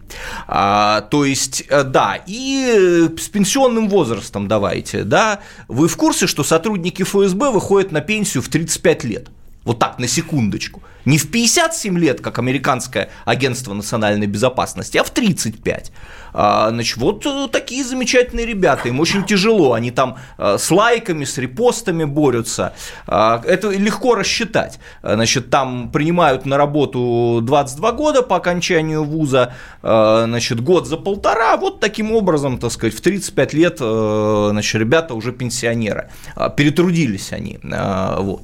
То 0.47 1.25
есть, 1.25 1.63
э, 1.69 1.83
да, 1.83 2.19
и 2.25 3.09
с 3.17 3.29
пенсионным 3.29 3.89
возрастом 3.89 4.47
давайте, 4.47 5.03
да, 5.03 5.39
вы 5.67 5.87
в 5.87 5.97
курсе, 5.97 6.27
что 6.27 6.43
сотрудники 6.43 7.03
ФСБ 7.03 7.51
выходят 7.51 7.86
выходит 7.87 7.91
на 7.91 8.01
пенсию 8.01 8.43
в 8.43 8.49
35 8.49 9.03
лет. 9.05 9.29
Вот 9.63 9.79
так, 9.79 9.99
на 9.99 10.07
секундочку. 10.07 10.81
Не 11.05 11.17
в 11.17 11.29
57 11.29 11.97
лет, 11.99 12.21
как 12.21 12.39
американское 12.39 13.09
агентство 13.25 13.73
национальной 13.73 14.27
безопасности, 14.27 14.97
а 14.97 15.03
в 15.03 15.09
35. 15.09 15.91
А, 16.39 16.69
значит, 16.69 16.97
вот 16.97 17.25
э, 17.25 17.47
такие 17.51 17.83
замечательные 17.83 18.45
ребята, 18.45 18.89
им 18.89 18.99
очень 18.99 19.25
тяжело, 19.25 19.73
они 19.73 19.89
там 19.89 20.17
э, 20.37 20.57
с 20.59 20.69
лайками, 20.69 21.25
с 21.25 21.39
репостами 21.39 22.03
борются, 22.03 22.73
а, 23.07 23.41
это 23.43 23.71
легко 23.71 24.13
рассчитать. 24.13 24.77
Значит, 25.01 25.49
там 25.49 25.89
принимают 25.91 26.45
на 26.45 26.57
работу 26.57 27.39
22 27.41 27.91
года 27.93 28.21
по 28.21 28.35
окончанию 28.35 29.03
вуза, 29.03 29.55
э, 29.81 30.23
значит, 30.27 30.61
год 30.61 30.87
за 30.87 30.97
полтора, 30.97 31.57
вот 31.57 31.79
таким 31.79 32.11
образом, 32.11 32.59
так 32.59 32.71
сказать, 32.71 32.93
в 32.93 33.01
35 33.01 33.53
лет, 33.53 33.77
значит, 33.79 34.75
ребята 34.75 35.15
уже 35.15 35.31
пенсионеры, 35.31 36.11
а, 36.35 36.49
перетрудились 36.49 37.33
они, 37.33 37.57
вот. 37.63 38.43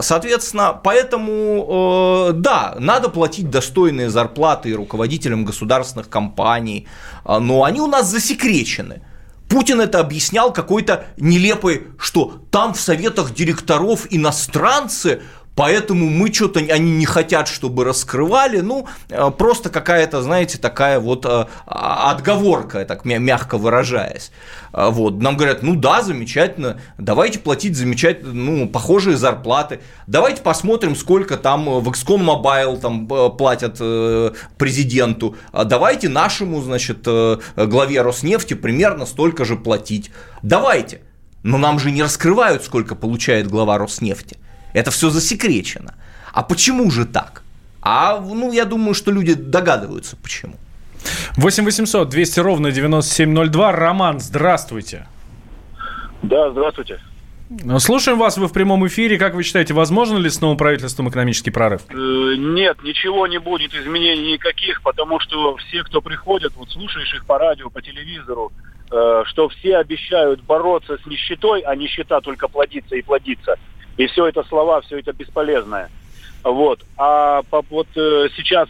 Соответственно, 0.00 0.78
поэтому 0.84 2.28
Э, 2.28 2.32
да, 2.32 2.74
надо 2.78 3.08
платить 3.08 3.50
достойные 3.50 4.10
зарплаты 4.10 4.72
руководителям 4.74 5.44
государственных 5.44 6.08
компаний, 6.08 6.86
а, 6.86 6.88
но 7.24 7.64
они 7.64 7.80
у 7.80 7.86
нас 7.86 8.08
засекречены. 8.08 9.02
Путин 9.48 9.80
это 9.80 10.00
объяснял 10.00 10.52
какой-то 10.52 11.06
нелепой, 11.16 11.86
что 11.98 12.42
там 12.50 12.74
в 12.74 12.80
советах 12.80 13.32
директоров 13.32 14.06
иностранцы, 14.10 15.22
Поэтому 15.58 16.08
мы 16.08 16.32
что-то, 16.32 16.60
они 16.60 16.92
не 16.92 17.04
хотят, 17.04 17.48
чтобы 17.48 17.82
раскрывали, 17.82 18.60
ну, 18.60 18.86
э, 19.08 19.30
просто 19.36 19.70
какая-то, 19.70 20.22
знаете, 20.22 20.56
такая 20.56 21.00
вот 21.00 21.26
э, 21.26 21.46
а, 21.66 22.12
отговорка, 22.12 22.84
так 22.84 23.04
мягко 23.04 23.58
выражаясь. 23.58 24.30
А, 24.70 24.90
вот, 24.90 25.20
нам 25.20 25.36
говорят, 25.36 25.64
ну 25.64 25.74
да, 25.74 26.02
замечательно, 26.02 26.80
давайте 26.96 27.40
платить 27.40 27.76
замечательно, 27.76 28.32
ну, 28.32 28.68
похожие 28.68 29.16
зарплаты, 29.16 29.80
давайте 30.06 30.42
посмотрим, 30.42 30.94
сколько 30.94 31.36
там 31.36 31.64
в 31.80 31.88
XCOM 31.88 32.24
Mobile 32.24 32.78
там 32.78 33.08
э, 33.12 33.28
платят 33.30 33.78
президенту, 34.58 35.34
а 35.50 35.64
давайте 35.64 36.08
нашему, 36.08 36.62
значит, 36.62 37.04
главе 37.56 38.02
Роснефти 38.02 38.54
примерно 38.54 39.06
столько 39.06 39.44
же 39.44 39.56
платить. 39.56 40.12
Давайте. 40.40 41.00
Но 41.42 41.58
нам 41.58 41.80
же 41.80 41.90
не 41.90 42.04
раскрывают, 42.04 42.62
сколько 42.62 42.94
получает 42.94 43.48
глава 43.48 43.76
Роснефти. 43.78 44.36
Это 44.72 44.90
все 44.90 45.10
засекречено. 45.10 45.94
А 46.32 46.42
почему 46.42 46.90
же 46.90 47.06
так? 47.06 47.42
А, 47.80 48.20
ну, 48.20 48.52
я 48.52 48.64
думаю, 48.64 48.94
что 48.94 49.10
люди 49.10 49.34
догадываются, 49.34 50.16
почему. 50.16 50.56
8 51.36 51.64
800 51.64 52.08
200 52.08 52.40
ровно 52.40 52.70
9702. 52.70 53.72
Роман, 53.72 54.20
здравствуйте. 54.20 55.06
Да, 56.22 56.50
здравствуйте. 56.50 57.00
Слушаем 57.78 58.18
вас, 58.18 58.36
вы 58.36 58.46
в 58.46 58.52
прямом 58.52 58.86
эфире. 58.88 59.16
Как 59.16 59.34
вы 59.34 59.42
считаете, 59.42 59.72
возможно 59.72 60.18
ли 60.18 60.28
с 60.28 60.40
новым 60.42 60.58
правительством 60.58 61.08
экономический 61.08 61.50
прорыв? 61.50 61.80
Э, 61.88 61.94
нет, 62.36 62.82
ничего 62.82 63.26
не 63.26 63.38
будет, 63.38 63.74
изменений 63.74 64.32
никаких, 64.32 64.82
потому 64.82 65.18
что 65.18 65.56
все, 65.56 65.82
кто 65.82 66.02
приходят, 66.02 66.52
вот 66.56 66.70
слушаешь 66.70 67.14
их 67.14 67.24
по 67.24 67.38
радио, 67.38 67.70
по 67.70 67.80
телевизору, 67.80 68.52
э, 68.90 69.22
что 69.24 69.48
все 69.48 69.78
обещают 69.78 70.42
бороться 70.42 70.98
с 71.02 71.06
нищетой, 71.06 71.62
а 71.62 71.74
нищета 71.74 72.20
только 72.20 72.48
плодится 72.48 72.96
и 72.96 73.02
плодится. 73.02 73.56
И 73.98 74.06
все 74.06 74.26
это 74.26 74.42
слова, 74.44 74.80
все 74.80 75.00
это 75.00 75.12
бесполезное. 75.12 75.90
Вот. 76.42 76.80
А 76.96 77.42
вот 77.50 77.88
э, 77.96 78.28
сейчас 78.36 78.68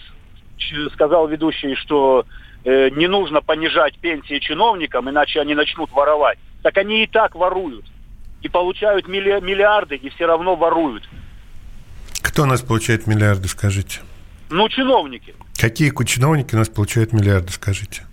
сказал 0.92 1.28
ведущий, 1.28 1.74
что 1.76 2.24
э, 2.64 2.88
не 2.90 3.06
нужно 3.06 3.40
понижать 3.42 3.98
пенсии 3.98 4.38
чиновникам, 4.38 5.08
иначе 5.08 5.40
они 5.40 5.54
начнут 5.54 5.92
воровать. 5.92 6.38
Так 6.62 6.76
они 6.78 7.04
и 7.04 7.06
так 7.06 7.34
воруют. 7.34 7.84
И 8.42 8.48
получают 8.48 9.06
милли- 9.06 9.40
миллиарды, 9.40 9.96
и 9.96 10.08
все 10.10 10.26
равно 10.26 10.56
воруют. 10.56 11.08
Кто 12.22 12.42
у 12.42 12.46
нас 12.46 12.62
получает 12.62 13.06
миллиарды, 13.06 13.48
скажите? 13.48 14.00
Ну, 14.50 14.68
чиновники. 14.68 15.34
Какие 15.60 15.92
чиновники 16.04 16.54
у 16.54 16.58
нас 16.58 16.68
получают 16.68 17.12
миллиарды, 17.12 17.52
скажите? 17.52 18.07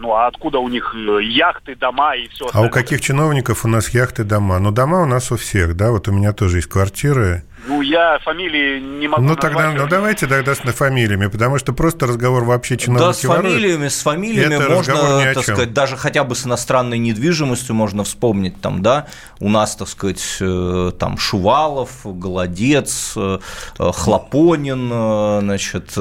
Ну 0.00 0.14
а 0.14 0.28
откуда 0.28 0.58
у 0.60 0.68
них 0.68 0.94
э, 0.94 1.22
яхты, 1.22 1.76
дома 1.76 2.16
и 2.16 2.26
все 2.28 2.46
остальное? 2.46 2.68
А 2.68 2.70
у 2.70 2.72
каких 2.72 3.02
чиновников 3.02 3.66
у 3.66 3.68
нас 3.68 3.90
яхты, 3.90 4.24
дома? 4.24 4.58
Ну, 4.58 4.70
дома 4.70 5.02
у 5.02 5.04
нас 5.04 5.30
у 5.30 5.36
всех, 5.36 5.76
да, 5.76 5.90
вот 5.90 6.08
у 6.08 6.12
меня 6.12 6.32
тоже 6.32 6.56
есть 6.56 6.68
квартиры. 6.68 7.44
Ну 7.66 7.82
я 7.82 8.18
фамилии 8.24 8.80
не 8.80 9.06
могу 9.08 9.22
Ну, 9.22 9.36
тогда, 9.36 9.70
ну, 9.72 9.86
давайте 9.86 10.26
тогда 10.26 10.54
с 10.54 10.58
фамилиями, 10.60 11.26
потому 11.26 11.58
что 11.58 11.72
просто 11.72 12.06
разговор 12.06 12.44
вообще 12.44 12.76
чиновники 12.76 13.06
Да, 13.06 13.12
с 13.12 13.20
фамилиями, 13.20 13.72
воруют. 13.74 13.92
с 13.92 14.02
фамилиями 14.02 14.54
Это 14.54 14.70
можно, 14.70 14.94
о 14.94 15.34
так 15.34 15.44
чем. 15.44 15.54
сказать, 15.54 15.72
даже 15.74 15.96
хотя 15.96 16.24
бы 16.24 16.34
с 16.34 16.46
иностранной 16.46 16.98
недвижимостью 16.98 17.74
можно 17.74 18.04
вспомнить, 18.04 18.60
там, 18.60 18.82
да, 18.82 19.06
у 19.40 19.48
нас, 19.48 19.76
так 19.76 19.88
сказать, 19.88 20.22
э, 20.40 20.92
там, 20.98 21.18
Шувалов, 21.18 21.90
Голодец, 22.04 23.12
э, 23.16 23.38
э, 23.78 23.90
Хлопонин, 23.92 24.88
значит, 25.40 25.92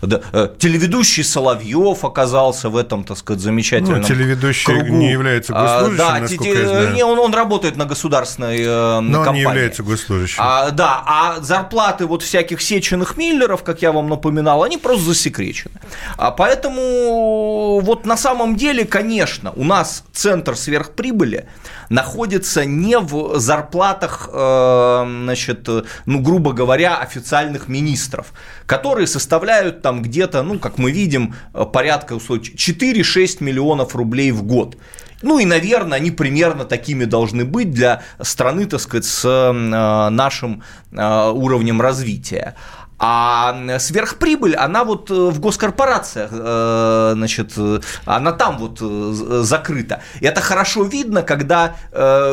да, 0.00 0.20
телеведущий 0.58 1.24
Соловьев 1.24 2.04
оказался 2.04 2.68
в 2.70 2.76
этом, 2.76 3.04
так 3.04 3.18
сказать, 3.18 3.42
замечательном 3.42 4.00
Ну, 4.00 4.04
телеведущий 4.06 4.64
кругу. 4.72 4.86
не 4.96 5.10
является 5.12 5.52
А, 5.54 5.80
госслужащим, 5.80 5.96
да, 6.14 6.18
насколько 6.20 6.44
те- 6.44 6.60
я 6.62 6.68
знаю. 6.68 6.92
Не, 6.94 7.04
он, 7.04 7.18
он 7.18 7.34
работает 7.34 7.76
на 7.76 7.84
государственной 7.84 8.60
э, 8.62 9.00
Но 9.00 9.18
он 9.18 9.24
компании. 9.24 9.32
не 9.32 9.40
является 9.42 9.82
госслужащим. 9.82 10.42
А, 10.42 10.70
да, 10.70 11.01
а 11.06 11.40
зарплаты 11.40 12.06
вот 12.06 12.22
всяких 12.22 12.60
сеченых 12.62 13.16
миллеров, 13.16 13.62
как 13.62 13.82
я 13.82 13.92
вам 13.92 14.08
напоминал, 14.08 14.62
они 14.62 14.78
просто 14.78 15.06
засекречены. 15.06 15.80
А 16.16 16.30
поэтому 16.30 17.80
вот 17.80 18.06
на 18.06 18.16
самом 18.16 18.56
деле, 18.56 18.84
конечно, 18.84 19.52
у 19.52 19.64
нас 19.64 20.04
центр 20.12 20.56
сверхприбыли 20.56 21.46
находится 21.88 22.64
не 22.64 22.98
в 22.98 23.38
зарплатах, 23.38 24.28
э, 24.32 25.04
значит, 25.24 25.68
ну, 26.06 26.20
грубо 26.20 26.52
говоря, 26.52 26.98
официальных 26.98 27.68
министров, 27.68 28.32
которые 28.66 29.06
составляют 29.06 29.82
там 29.82 30.02
где-то, 30.02 30.42
ну, 30.42 30.58
как 30.58 30.78
мы 30.78 30.90
видим, 30.90 31.34
э, 31.54 31.64
порядка 31.64 32.14
4-6 32.14 33.42
миллионов 33.42 33.94
рублей 33.94 34.32
в 34.32 34.42
год. 34.42 34.76
Ну 35.22 35.38
и, 35.38 35.44
наверное, 35.44 35.98
они 35.98 36.10
примерно 36.10 36.64
такими 36.64 37.04
должны 37.04 37.44
быть 37.44 37.70
для 37.70 38.02
страны, 38.20 38.66
так 38.66 38.80
сказать, 38.80 39.04
с 39.04 39.24
э, 39.24 39.52
нашим 40.10 40.62
э, 40.90 41.30
уровнем 41.30 41.80
развития. 41.80 42.56
А 43.04 43.78
сверхприбыль, 43.80 44.54
она 44.54 44.84
вот 44.84 45.10
э, 45.10 45.14
в 45.14 45.40
госкорпорациях, 45.40 46.30
э, 46.32 47.12
значит, 47.16 47.52
э, 47.56 47.80
она 48.04 48.30
там 48.30 48.58
вот 48.58 48.78
закрыта. 49.44 50.02
И 50.20 50.26
это 50.26 50.40
хорошо 50.40 50.84
видно, 50.84 51.22
когда 51.22 51.74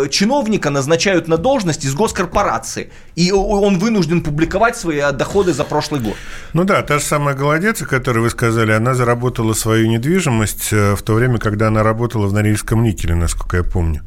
чиновника 0.10 0.70
назначают 0.70 1.28
на 1.28 1.38
должность 1.38 1.86
из 1.86 1.95
госкорпорации, 1.95 2.91
и 3.16 3.32
он 3.32 3.80
вынужден 3.80 4.22
публиковать 4.22 4.78
свои 4.78 5.01
доходы 5.12 5.53
за 5.53 5.64
прошлый 5.64 6.01
год. 6.01 6.16
Ну 6.53 6.64
да, 6.66 6.84
та 6.84 6.99
же 6.99 7.03
самая 7.03 7.36
Голодец, 7.36 7.82
о 7.82 7.86
которой 7.86 8.20
вы 8.20 8.30
сказали, 8.30 8.72
она 8.72 8.93
заработала 8.93 9.53
свою 9.53 9.88
недвижимость 9.88 10.72
в 10.72 11.01
то 11.01 11.14
время, 11.14 11.39
когда 11.39 11.68
она 11.68 11.82
работала 11.82 12.28
в 12.28 12.34
Норильском 12.34 12.84
никеле, 12.84 13.16
насколько 13.16 13.57
я 13.57 13.64
помню. 13.64 14.01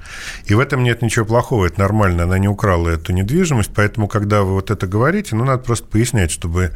И 0.47 0.55
в 0.55 0.61
этом 0.61 0.85
нет 0.85 1.03
ничего 1.03 1.25
плохого, 1.25 1.67
это 1.67 1.81
нормально, 1.81 2.23
она 2.23 2.39
не 2.39 2.49
украла 2.49 2.91
эту 2.91 3.13
недвижимость, 3.13 3.71
поэтому, 3.75 4.07
когда 4.07 4.43
вы 4.43 4.55
вот 4.55 4.71
это 4.71 4.87
говорите, 4.87 5.35
ну, 5.35 5.45
надо 5.45 5.65
просто 5.65 5.87
пояснять, 5.87 6.31
чтобы 6.53 6.73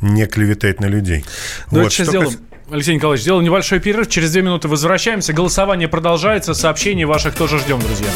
не 0.00 0.26
клеветать 0.26 0.80
на 0.80 0.86
людей. 0.86 1.24
Давайте 1.70 1.84
Вот, 1.84 1.92
сейчас 1.92 2.08
сделаем. 2.08 2.30
кас- 2.30 2.38
Алексей 2.72 2.94
Николаевич, 2.96 3.22
сделаем 3.22 3.44
небольшой 3.44 3.78
перерыв. 3.80 4.08
Через 4.08 4.32
две 4.32 4.42
минуты 4.42 4.66
возвращаемся. 4.68 5.32
Голосование 5.32 5.88
продолжается. 5.88 6.52
Сообщений 6.54 7.04
ваших 7.04 7.34
тоже 7.36 7.58
ждем, 7.58 7.80
друзья. 7.80 8.08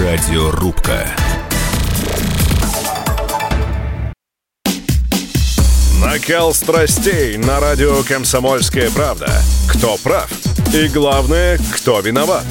Радиорубка. 0.00 1.06
Накал 6.02 6.54
страстей 6.54 7.36
на 7.36 7.60
радио 7.60 8.02
«Комсомольская 8.04 8.90
правда». 8.90 9.30
Кто 9.68 9.96
прав? 9.98 10.30
И 10.74 10.88
главное, 10.88 11.58
кто 11.74 12.00
виноват? 12.00 12.44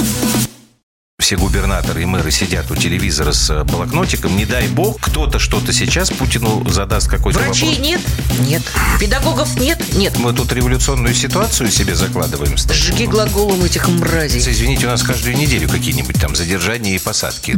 Все 1.26 1.38
губернаторы 1.38 2.04
и 2.04 2.06
мэры 2.06 2.30
сидят 2.30 2.70
у 2.70 2.76
телевизора 2.76 3.32
с 3.32 3.50
э, 3.50 3.64
блокнотиком. 3.64 4.38
Не 4.38 4.46
дай 4.46 4.68
бог, 4.68 5.02
кто-то 5.02 5.40
что-то 5.40 5.74
сейчас 5.74 6.12
Путину 6.12 6.64
задаст 6.70 7.10
какой-то 7.10 7.40
Врачей 7.40 7.70
вопрос. 7.70 7.84
нет? 7.84 8.02
Нет. 8.42 8.62
Педагогов 9.00 9.60
нет? 9.60 9.84
Нет. 9.96 10.20
Мы 10.20 10.34
тут 10.34 10.54
революционную 10.54 11.16
ситуацию 11.16 11.72
себе 11.72 11.96
закладываем. 11.96 12.56
Сжиги 12.56 13.06
глаголом 13.06 13.64
этих 13.64 13.88
мразей. 13.88 14.40
Извините, 14.40 14.86
у 14.86 14.90
нас 14.92 15.02
каждую 15.02 15.36
неделю 15.36 15.68
какие-нибудь 15.68 16.22
там 16.22 16.36
задержания 16.36 16.96
и 16.96 17.00
посадки. 17.00 17.56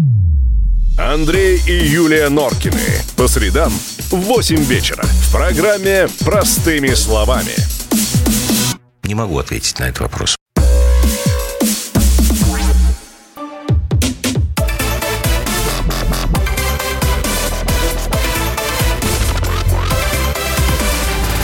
Андрей 0.97 1.61
и 1.68 1.89
Юлия 1.89 2.30
Норкины. 2.30 2.80
По 3.18 3.28
средам 3.28 3.74
в 4.11 4.15
8 4.15 4.63
вечера. 4.63 5.03
В 5.03 5.34
программе 5.34 6.07
«Простыми 6.20 6.93
словами». 6.93 7.51
Не 9.03 9.13
могу 9.13 9.38
ответить 9.38 9.78
на 9.80 9.89
этот 9.89 9.99
вопрос. 9.99 10.36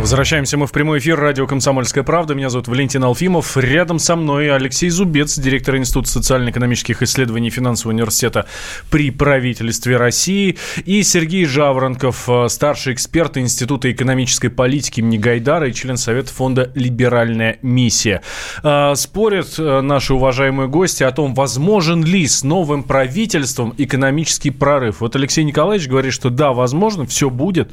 Возвращаемся 0.00 0.56
мы 0.56 0.66
в 0.68 0.72
прямой 0.72 1.00
эфир 1.00 1.18
радио 1.18 1.46
«Комсомольская 1.46 2.04
правда». 2.04 2.34
Меня 2.34 2.50
зовут 2.50 2.68
Валентин 2.68 3.02
Алфимов. 3.02 3.56
Рядом 3.56 3.98
со 3.98 4.14
мной 4.14 4.54
Алексей 4.54 4.90
Зубец, 4.90 5.36
директор 5.36 5.76
Института 5.76 6.08
социально-экономических 6.08 7.02
исследований 7.02 7.50
финансового 7.50 7.94
университета 7.94 8.46
при 8.90 9.10
правительстве 9.10 9.96
России. 9.96 10.56
И 10.86 11.02
Сергей 11.02 11.44
Жаворонков, 11.44 12.28
э, 12.28 12.48
старший 12.48 12.94
эксперт 12.94 13.36
Института 13.38 13.90
экономической 13.90 14.48
политики 14.48 15.00
имени 15.00 15.18
Гайдара 15.18 15.68
и 15.68 15.74
член 15.74 15.96
Совета 15.96 16.32
фонда 16.32 16.70
«Либеральная 16.74 17.58
миссия». 17.62 18.22
Э, 18.62 18.94
Спорят 18.94 19.58
э, 19.58 19.80
наши 19.80 20.14
уважаемые 20.14 20.68
гости 20.68 21.02
о 21.02 21.10
том, 21.10 21.34
возможен 21.34 22.04
ли 22.04 22.26
с 22.26 22.44
новым 22.44 22.84
правительством 22.84 23.74
экономический 23.76 24.52
прорыв. 24.52 25.00
Вот 25.00 25.16
Алексей 25.16 25.42
Николаевич 25.42 25.88
говорит, 25.88 26.14
что 26.14 26.30
да, 26.30 26.52
возможно, 26.52 27.04
все 27.04 27.28
будет. 27.30 27.72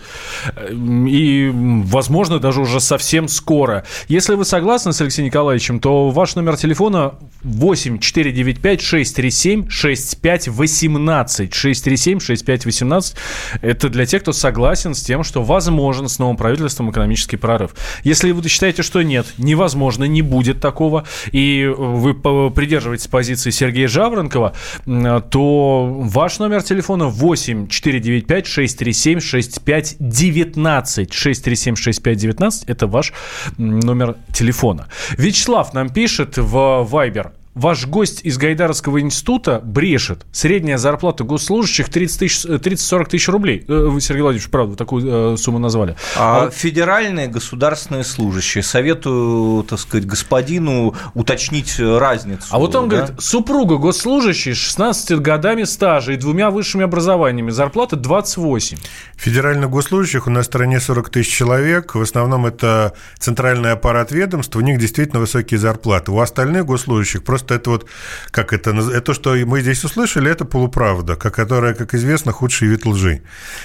И, 0.71 1.51
м, 1.53 1.83
возможно, 2.15 2.39
даже 2.39 2.61
уже 2.61 2.79
совсем 2.79 3.27
скоро. 3.27 3.83
Если 4.07 4.35
вы 4.35 4.45
согласны 4.45 4.93
с 4.93 5.01
Алексеем 5.01 5.25
Николаевичем, 5.25 5.81
то 5.81 6.09
ваш 6.11 6.35
номер 6.35 6.55
телефона 6.55 7.15
8 7.43 7.99
495 7.99 8.81
637 8.81 9.67
65 9.67 10.47
18. 10.47 11.53
637 11.53 12.19
65 12.21 12.65
18. 12.65 13.15
Это 13.61 13.89
для 13.89 14.05
тех, 14.05 14.21
кто 14.21 14.31
согласен 14.31 14.93
с 14.95 15.01
тем, 15.01 15.25
что 15.25 15.43
возможен 15.43 16.07
с 16.07 16.17
новым 16.17 16.37
правительством 16.37 16.89
экономический 16.89 17.35
прорыв. 17.35 17.71
Если 18.05 18.31
вы 18.31 18.47
считаете, 18.47 18.81
что 18.81 19.01
нет, 19.01 19.25
невозможно, 19.37 20.05
не 20.05 20.21
будет 20.21 20.61
такого, 20.61 21.03
и 21.33 21.69
вы 21.77 22.13
по- 22.13 22.49
придерживаетесь 22.49 23.07
позиции 23.07 23.49
Сергея 23.49 23.89
Жаворонкова, 23.89 24.53
м, 24.85 25.21
то 25.23 25.85
ваш 25.99 26.39
номер 26.39 26.63
телефона 26.63 27.07
8 27.07 27.67
495 27.67 28.47
637 28.47 29.19
65 29.19 29.97
19. 29.99 31.11
637 31.11 31.75
65 31.75 32.04
19 32.13 32.69
это 32.69 32.87
ваш 32.87 33.13
номер 33.57 34.15
телефона. 34.33 34.87
Вячеслав 35.17 35.73
нам 35.73 35.89
пишет 35.89 36.37
в 36.37 36.55
Viber. 36.91 37.31
Ваш 37.55 37.87
гость 37.87 38.19
из 38.23 38.37
Гайдаровского 38.37 38.99
института 38.99 39.61
брешет. 39.63 40.25
Средняя 40.33 40.77
зарплата 40.77 41.23
госслужащих 41.23 41.87
30 41.87 42.19
тысяч- 42.19 42.45
э, 42.45 42.59
30-40 42.59 43.07
тысяч 43.07 43.29
рублей. 43.29 43.63
Э, 43.69 43.85
Вы, 43.87 44.01
Сергей 44.01 44.23
Владимирович, 44.23 44.49
правда, 44.51 44.75
такую 44.75 45.33
э, 45.33 45.37
сумму 45.37 45.57
назвали. 45.59 45.95
А 46.17 46.49
федеральные 46.49 47.27
государственные 47.27 48.03
служащие. 48.03 48.61
Советую, 48.61 49.63
так 49.63 49.79
сказать, 49.79 50.05
господину 50.05 50.95
уточнить 51.13 51.79
разницу. 51.79 52.45
А 52.51 52.59
вот 52.59 52.75
он 52.75 52.89
да? 52.89 52.97
говорит, 52.97 53.21
супруга 53.21 53.77
госслужащий 53.77 54.53
с 54.53 54.57
16 54.57 55.19
годами 55.21 55.63
стажа 55.63 56.11
и 56.11 56.17
двумя 56.17 56.49
высшими 56.51 56.83
образованиями, 56.83 57.51
зарплата 57.51 57.95
28. 57.95 58.77
Федеральных 59.15 59.69
госслужащих 59.69 60.27
у 60.27 60.29
нас 60.29 60.43
в 60.45 60.49
стране 60.49 60.81
40 60.81 61.09
тысяч 61.09 61.31
человек. 61.33 61.95
В 61.95 62.01
основном 62.01 62.45
это 62.45 62.93
центральный 63.17 63.71
аппарат 63.71 64.11
ведомств. 64.11 64.57
У 64.57 64.59
них 64.59 64.77
действительно 64.77 65.21
высокие 65.21 65.57
зарплаты. 65.57 66.11
У 66.11 66.19
остальных 66.19 66.65
госслужащих 66.65 67.23
просто 67.23 67.44
это 67.51 67.69
вот, 67.69 67.87
как 68.31 68.53
это, 68.53 68.71
это 68.71 69.13
что 69.13 69.35
мы 69.45 69.61
здесь 69.61 69.83
услышали, 69.83 70.31
это 70.31 70.45
полуправда, 70.45 71.15
которая, 71.15 71.73
как 71.73 71.93
известно, 71.93 72.31
худший 72.31 72.67
вид 72.67 72.85
лжи. 72.85 73.21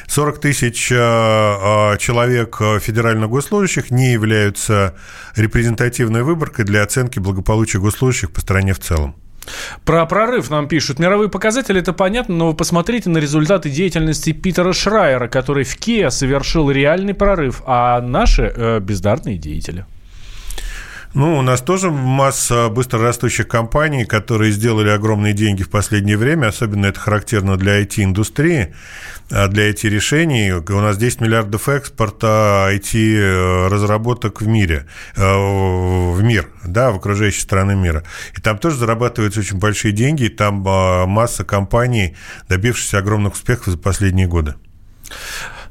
40 0.09 0.39
тысяч 0.41 0.91
э, 0.93 0.97
э, 0.97 1.99
человек 1.99 2.57
э, 2.61 2.78
федеральных 2.81 3.28
госслужащих 3.31 3.91
не 3.91 4.12
являются 4.12 4.95
репрезентативной 5.37 6.22
выборкой 6.22 6.64
для 6.64 6.83
оценки 6.83 7.18
благополучия 7.18 7.78
госслужащих 7.78 8.31
по 8.33 8.41
стране 8.41 8.74
в 8.74 8.81
целом. 8.81 9.14
Про 9.85 10.07
прорыв 10.07 10.51
нам 10.51 10.68
пишут. 10.68 10.99
Мировые 10.99 11.28
показатели 11.28 11.81
это 11.81 11.93
понятно, 11.93 12.35
но 12.37 12.49
вы 12.49 12.55
посмотрите 12.55 13.11
на 13.11 13.18
результаты 13.18 13.70
деятельности 13.70 14.33
Питера 14.33 14.72
Шрайера, 14.72 15.28
который 15.28 15.64
в 15.64 15.76
Kia 15.76 16.11
совершил 16.11 16.70
реальный 16.70 17.14
прорыв, 17.14 17.62
а 17.66 18.01
наши 18.01 18.53
э, 18.55 18.81
бездарные 18.81 19.39
деятели. 19.39 19.87
Ну, 21.12 21.38
у 21.38 21.42
нас 21.42 21.61
тоже 21.61 21.90
масса 21.90 22.68
быстрорастущих 22.68 23.48
компаний, 23.48 24.04
которые 24.04 24.52
сделали 24.52 24.90
огромные 24.90 25.32
деньги 25.32 25.64
в 25.64 25.68
последнее 25.68 26.16
время, 26.16 26.46
особенно 26.46 26.86
это 26.86 27.00
характерно 27.00 27.56
для 27.56 27.82
IT-индустрии, 27.82 28.74
а 29.28 29.48
для 29.48 29.70
IT-решений. 29.70 30.52
У 30.52 30.80
нас 30.80 30.96
10 30.96 31.20
миллиардов 31.20 31.68
экспорта 31.68 32.68
IT-разработок 32.72 34.40
в 34.40 34.46
мире, 34.46 34.86
э, 35.16 35.22
в 35.22 36.22
мир, 36.22 36.48
да, 36.64 36.92
в 36.92 36.96
окружающей 36.98 37.40
страны 37.40 37.74
мира. 37.74 38.04
И 38.36 38.40
там 38.40 38.58
тоже 38.58 38.76
зарабатываются 38.76 39.40
очень 39.40 39.58
большие 39.58 39.90
деньги, 39.90 40.24
и 40.24 40.28
там 40.28 40.64
а, 40.68 41.06
масса 41.06 41.42
компаний, 41.42 42.14
добившихся 42.48 42.98
огромных 42.98 43.32
успехов 43.32 43.66
за 43.66 43.78
последние 43.78 44.28
годы. 44.28 44.54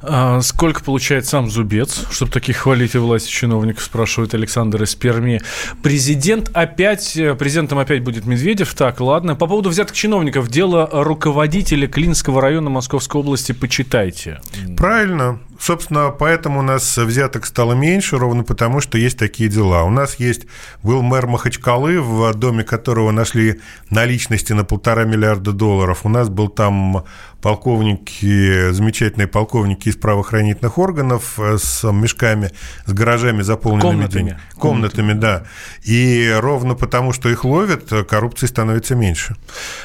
А 0.01 0.41
сколько 0.41 0.83
получает 0.83 1.25
сам 1.25 1.49
Зубец, 1.49 2.05
чтобы 2.09 2.31
таких 2.31 2.57
хвалить 2.57 2.95
и 2.95 2.97
власти 2.97 3.29
чиновников, 3.29 3.83
спрашивает 3.83 4.33
Александр 4.33 4.83
из 4.83 4.95
Перми. 4.95 5.41
Президент 5.83 6.49
опять, 6.53 7.13
президентом 7.37 7.79
опять 7.79 8.03
будет 8.03 8.25
Медведев. 8.25 8.73
Так, 8.73 9.01
ладно. 9.01 9.35
По 9.35 9.47
поводу 9.47 9.69
взятых 9.69 9.95
чиновников. 9.95 10.47
Дело 10.47 10.89
руководителя 10.91 11.87
Клинского 11.87 12.41
района 12.41 12.69
Московской 12.69 13.19
области 13.21 13.51
почитайте. 13.51 14.39
Правильно. 14.77 15.39
Собственно, 15.59 16.09
поэтому 16.17 16.59
у 16.59 16.61
нас 16.63 16.97
взяток 16.97 17.45
стало 17.45 17.73
меньше, 17.73 18.17
ровно 18.17 18.43
потому, 18.43 18.79
что 18.79 18.97
есть 18.97 19.19
такие 19.19 19.49
дела. 19.49 19.83
У 19.83 19.89
нас 19.89 20.15
есть, 20.15 20.47
был 20.83 21.01
мэр 21.01 21.27
Махачкалы, 21.27 21.99
в 21.99 22.33
доме 22.33 22.63
которого 22.63 23.11
нашли 23.11 23.59
наличности 23.89 24.53
на 24.53 24.63
полтора 24.63 25.03
миллиарда 25.03 25.51
долларов. 25.51 26.05
У 26.05 26.09
нас 26.09 26.29
был 26.29 26.47
там 26.47 27.03
полковники, 27.41 28.71
замечательные 28.71 29.27
полковники 29.27 29.89
из 29.89 29.95
правоохранительных 29.95 30.77
органов 30.77 31.39
э, 31.39 31.57
с 31.57 31.89
мешками, 31.91 32.51
с 32.85 32.93
гаражами 32.93 33.41
заполненными 33.41 33.91
Комнатами. 33.91 34.21
деньгами. 34.21 34.41
Комнатами, 34.57 35.13
да. 35.13 35.43
И 35.83 36.33
ровно 36.39 36.75
потому, 36.75 37.13
что 37.13 37.29
их 37.29 37.45
ловят, 37.45 37.89
коррупции 38.09 38.45
становится 38.47 38.95
меньше. 38.95 39.35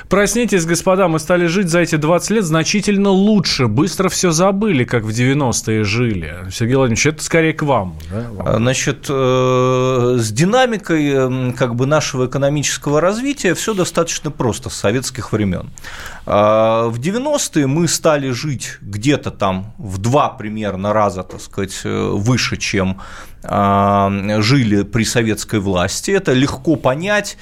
Проснитесь, 0.08 0.64
господа, 0.66 1.08
мы 1.08 1.18
стали 1.18 1.46
жить 1.46 1.68
за 1.68 1.80
эти 1.80 1.96
20 1.96 2.30
лет 2.30 2.44
значительно 2.44 3.10
лучше. 3.10 3.66
Быстро 3.68 4.08
все 4.08 4.30
забыли, 4.30 4.84
как 4.84 5.04
в 5.04 5.08
90-е 5.10 5.84
жили. 5.84 6.34
Сергей 6.52 6.76
Владимирович, 6.76 7.06
это 7.06 7.22
скорее 7.22 7.52
к 7.52 7.62
вам. 7.62 7.96
Да? 8.10 8.26
А, 8.40 8.56
Значит, 8.58 9.06
э, 9.08 10.16
с 10.18 10.30
динамикой 10.32 11.10
м, 11.12 11.52
как 11.52 11.74
бы 11.74 11.86
нашего 11.86 12.26
экономического 12.26 13.00
развития 13.00 13.54
все 13.54 13.74
достаточно 13.74 14.30
просто 14.30 14.70
с 14.70 14.74
советских 14.74 15.32
времен. 15.32 15.70
А, 16.26 16.88
В 16.88 16.98
90-е 17.44 17.66
мы 17.66 17.88
стали 17.88 18.30
жить 18.30 18.78
где-то 18.80 19.30
там 19.30 19.74
в 19.78 19.98
два 19.98 20.28
примерно 20.28 20.92
раза, 20.92 21.22
так 21.22 21.40
сказать, 21.40 21.80
э, 21.84 22.08
выше, 22.12 22.56
чем 22.56 23.00
жили 23.44 24.82
при 24.82 25.04
советской 25.04 25.60
власти. 25.60 26.10
Это 26.10 26.32
легко 26.32 26.76
понять. 26.76 27.36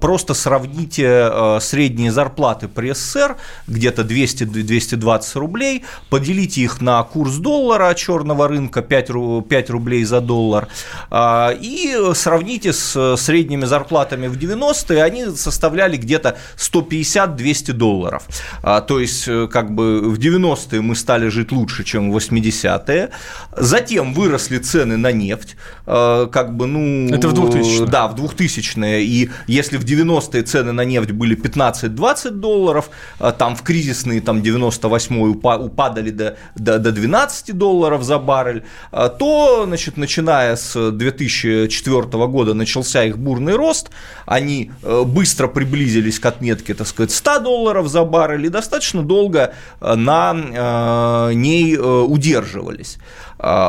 Просто 0.00 0.34
сравните 0.34 1.04
э, 1.04 1.58
средние 1.60 2.12
зарплаты 2.12 2.68
при 2.68 2.92
СССР, 2.92 3.36
где-то 3.66 4.02
200-220 4.02 5.38
рублей, 5.38 5.84
поделите 6.10 6.60
их 6.62 6.80
на 6.80 7.02
курс 7.02 7.36
доллара 7.36 7.94
черного 7.94 8.48
рынка, 8.48 8.82
5, 8.82 9.10
ру- 9.10 9.42
5 9.42 9.70
рублей 9.70 10.04
за 10.04 10.20
доллар, 10.20 10.68
а, 11.10 11.50
и 11.50 11.94
сравните 12.14 12.72
с 12.72 13.16
средними 13.16 13.64
зарплатами 13.64 14.26
в 14.28 14.36
90-е, 14.36 15.02
они 15.02 15.26
составляли 15.36 15.96
где-то 15.96 16.36
150-200 16.56 17.72
долларов. 17.72 18.22
А, 18.62 18.80
То 18.80 19.00
есть, 19.00 19.26
э, 19.28 19.48
как 19.50 19.74
бы 19.74 20.00
в 20.10 20.18
90-е 20.18 20.80
мы 20.80 20.94
стали 20.94 21.28
жить 21.28 21.52
лучше, 21.52 21.84
чем 21.84 22.10
в 22.12 22.16
80-е. 22.16 23.10
Затем 23.56 24.14
выросли 24.14 24.58
цены 24.58 24.96
на 24.96 25.12
нефть. 25.12 25.47
Э, 25.86 26.26
Как 26.30 26.56
бы, 26.56 26.66
ну... 26.66 27.08
Это 27.14 27.28
в 27.28 27.34
2000-е. 27.34 27.86
Да, 27.86 28.08
в 28.08 28.14
2000-е. 28.14 29.04
И 29.04 29.30
если 29.46 29.76
в 29.76 29.84
90-е 29.84 30.42
цены 30.42 30.72
на 30.72 30.84
нефть 30.84 31.12
были 31.12 31.36
15-20 31.36 32.30
долларов, 32.30 32.90
а 33.18 33.32
там 33.32 33.56
в 33.56 33.62
кризисные 33.62 34.20
там 34.20 34.38
98-й 34.42 35.32
упа- 35.32 35.58
упадали 35.58 36.10
до, 36.10 36.36
до, 36.56 36.78
до 36.78 36.92
12 36.92 37.56
долларов 37.56 38.02
за 38.02 38.18
баррель, 38.18 38.64
а, 38.92 39.08
то, 39.08 39.64
значит, 39.66 39.96
начиная 39.96 40.56
с 40.56 40.90
2004 40.90 42.02
года 42.26 42.54
начался 42.54 43.04
их 43.04 43.18
бурный 43.18 43.54
рост, 43.56 43.90
они 44.26 44.70
э, 44.82 45.02
быстро 45.04 45.48
приблизились 45.48 46.18
к 46.18 46.26
отметке, 46.26 46.74
так 46.74 46.86
сказать, 46.86 47.10
100 47.10 47.40
долларов 47.40 47.88
за 47.88 48.04
баррель 48.04 48.46
и 48.46 48.48
достаточно 48.48 49.02
долго 49.02 49.54
э, 49.80 49.94
на 49.94 51.28
э, 51.30 51.34
ней 51.34 51.76
э, 51.76 51.80
удерживались. 51.80 52.98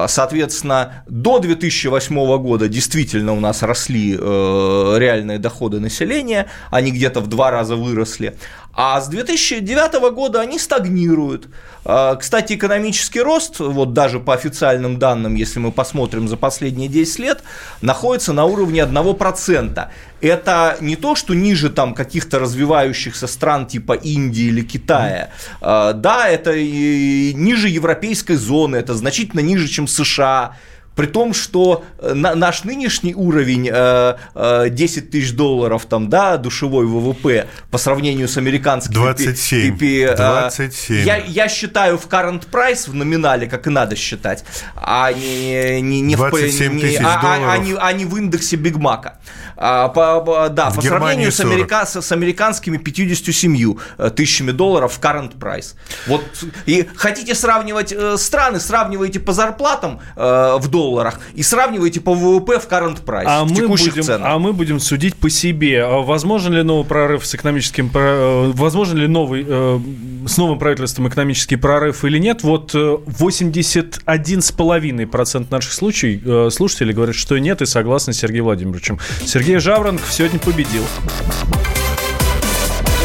Соответственно, 0.08 1.04
до 1.08 1.38
2008 1.70 2.38
года 2.38 2.68
действительно 2.68 3.34
у 3.34 3.40
нас 3.40 3.64
росли 3.64 4.18
э, 4.20 4.96
реальные 4.98 5.40
доходы 5.40 5.80
населения, 5.80 6.48
они 6.72 6.92
где-то 6.92 7.22
в 7.22 7.28
два 7.28 7.52
раза 7.52 7.76
выросли. 7.76 8.36
А 8.82 9.02
с 9.02 9.10
2009 9.10 10.14
года 10.14 10.40
они 10.40 10.58
стагнируют. 10.58 11.50
А, 11.84 12.16
Кстати, 12.16 12.54
экономический 12.54 13.20
рост, 13.22 13.60
вот 13.60 13.94
даже 13.94 14.20
по 14.20 14.34
официальным 14.34 15.00
данным, 15.00 15.36
если 15.36 15.60
мы 15.60 15.72
посмотрим 15.72 16.28
за 16.28 16.38
последние 16.38 16.88
10 16.88 17.20
лет, 17.20 17.44
находится 17.82 18.32
на 18.32 18.46
уровне 18.46 18.80
1%. 18.80 19.88
Это 20.22 20.78
не 20.80 20.96
то, 20.96 21.16
что 21.16 21.34
ниже 21.34 21.70
там 21.70 21.94
каких-то 21.94 22.40
развивающихся 22.40 23.28
стран 23.28 23.66
типа 23.66 23.94
Индии 23.94 24.46
или 24.46 24.62
Китая. 24.62 25.32
А, 25.62 25.94
Да, 25.94 26.30
это 26.30 26.54
и 26.54 27.34
ниже 27.34 27.68
европейской 27.68 28.36
зоны, 28.36 28.78
это 28.78 28.94
значительно 28.94 29.42
ниже, 29.42 29.68
чем 29.68 29.88
США. 29.88 30.56
При 31.00 31.06
том, 31.08 31.34
что 31.34 31.86
э, 32.00 32.14
на- 32.14 32.36
наш 32.36 32.66
нынешний 32.66 33.16
уровень 33.16 33.70
э, 33.72 34.16
э, 34.36 34.70
10 34.70 35.10
тысяч 35.12 35.32
долларов, 35.32 35.86
там, 35.86 36.10
да, 36.10 36.36
душевой 36.36 36.86
ВВП 36.86 37.48
по 37.72 37.78
сравнению 37.78 38.28
с 38.28 38.36
американским... 38.36 38.96
27. 38.96 39.78
э, 39.82 40.14
27. 40.18 41.06
Я, 41.06 41.16
я 41.16 41.48
считаю 41.48 41.98
в 41.98 42.06
current 42.08 42.44
price, 42.52 42.90
в 42.90 42.94
номинале, 42.96 43.48
как 43.48 43.66
и 43.68 43.70
надо 43.70 43.96
считать, 43.96 44.44
а 44.76 45.14
не, 45.14 45.80
не, 45.80 46.02
не, 46.02 46.16
в, 46.18 46.20
27 46.20 46.76
не- 46.76 46.96
а- 46.98 47.22
а- 47.24 47.54
а 47.54 47.58
не- 47.60 47.78
а 47.80 47.94
не 47.94 48.04
в 48.04 48.18
индексе 48.18 48.58
Биг 48.58 48.76
Мака. 48.76 49.20
А, 49.56 49.88
по- 49.88 50.20
по- 50.20 50.50
да, 50.50 50.70
В 50.70 50.76
по 50.76 50.82
Германии 50.82 51.30
сравнению 51.30 51.32
с, 51.32 51.36
40. 51.38 51.52
америка- 51.54 51.86
с- 51.86 52.02
с 52.02 52.12
американскими 52.12 52.76
57 52.78 53.78
э, 53.98 54.10
тысячами 54.10 54.52
долларов 54.52 54.92
в 54.94 55.00
current 55.00 55.38
price. 55.38 55.76
Вот, 56.08 56.26
и 56.66 56.86
хотите 56.98 57.36
сравнивать 57.36 57.94
э, 57.94 58.18
страны, 58.18 58.60
сравниваете 58.60 59.22
по 59.22 59.32
зарплатам 59.32 60.02
э, 60.18 60.58
в 60.60 60.68
долларах 60.68 60.89
и 61.36 61.44
сравниваете 61.44 62.02
по 62.02 62.14
ВВП 62.14 62.60
в 62.60 62.68
current 62.68 63.04
price, 63.06 63.24
А 63.26 63.44
в 63.46 63.50
мы, 63.50 63.56
текущих 63.56 63.90
будем, 63.94 64.04
ценах. 64.04 64.28
а 64.30 64.38
мы 64.40 64.52
будем 64.54 64.80
судить 64.80 65.16
по 65.16 65.30
себе. 65.30 65.84
А 65.84 66.00
Возможен 66.02 66.54
ли 66.54 66.64
новый 66.64 66.86
прорыв 66.86 67.26
с 67.26 67.34
экономическим... 67.36 67.90
э, 67.94 68.52
Возможен 68.56 68.98
ли 68.98 69.08
новый, 69.08 69.46
э, 69.48 69.80
с 70.28 70.38
новым 70.38 70.58
правительством 70.60 71.08
экономический 71.08 71.56
прорыв 71.58 72.04
или 72.06 72.18
нет? 72.18 72.44
Вот 72.44 72.74
э, 72.76 72.98
81,5% 73.08 75.46
наших 75.50 75.74
случаев, 75.74 76.22
э, 76.26 76.50
слушателей 76.52 76.94
говорят, 76.94 77.16
что 77.16 77.38
нет, 77.38 77.62
и 77.62 77.66
согласны 77.66 78.14
с 78.14 78.18
Сергеем 78.20 78.46
Владимировичем. 78.46 79.00
Сергей 79.26 79.60
Жаворонков 79.60 80.12
сегодня 80.12 80.40
победил. 80.40 80.84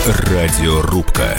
Радиорубка. 0.06 1.38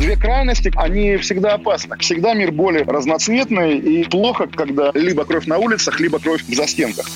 Две 0.00 0.16
крайности, 0.16 0.72
они 0.76 1.16
всегда 1.18 1.54
опасны. 1.54 1.96
Всегда 1.98 2.34
мир 2.34 2.50
более 2.50 2.84
разноцветный 2.84 3.78
и 3.78 4.04
плохо, 4.04 4.48
когда 4.52 4.90
либо 4.94 5.24
кровь 5.24 5.46
на 5.46 5.58
улицах, 5.58 6.00
либо 6.00 6.18
кровь 6.18 6.42
в 6.42 6.54
застенках. 6.54 7.06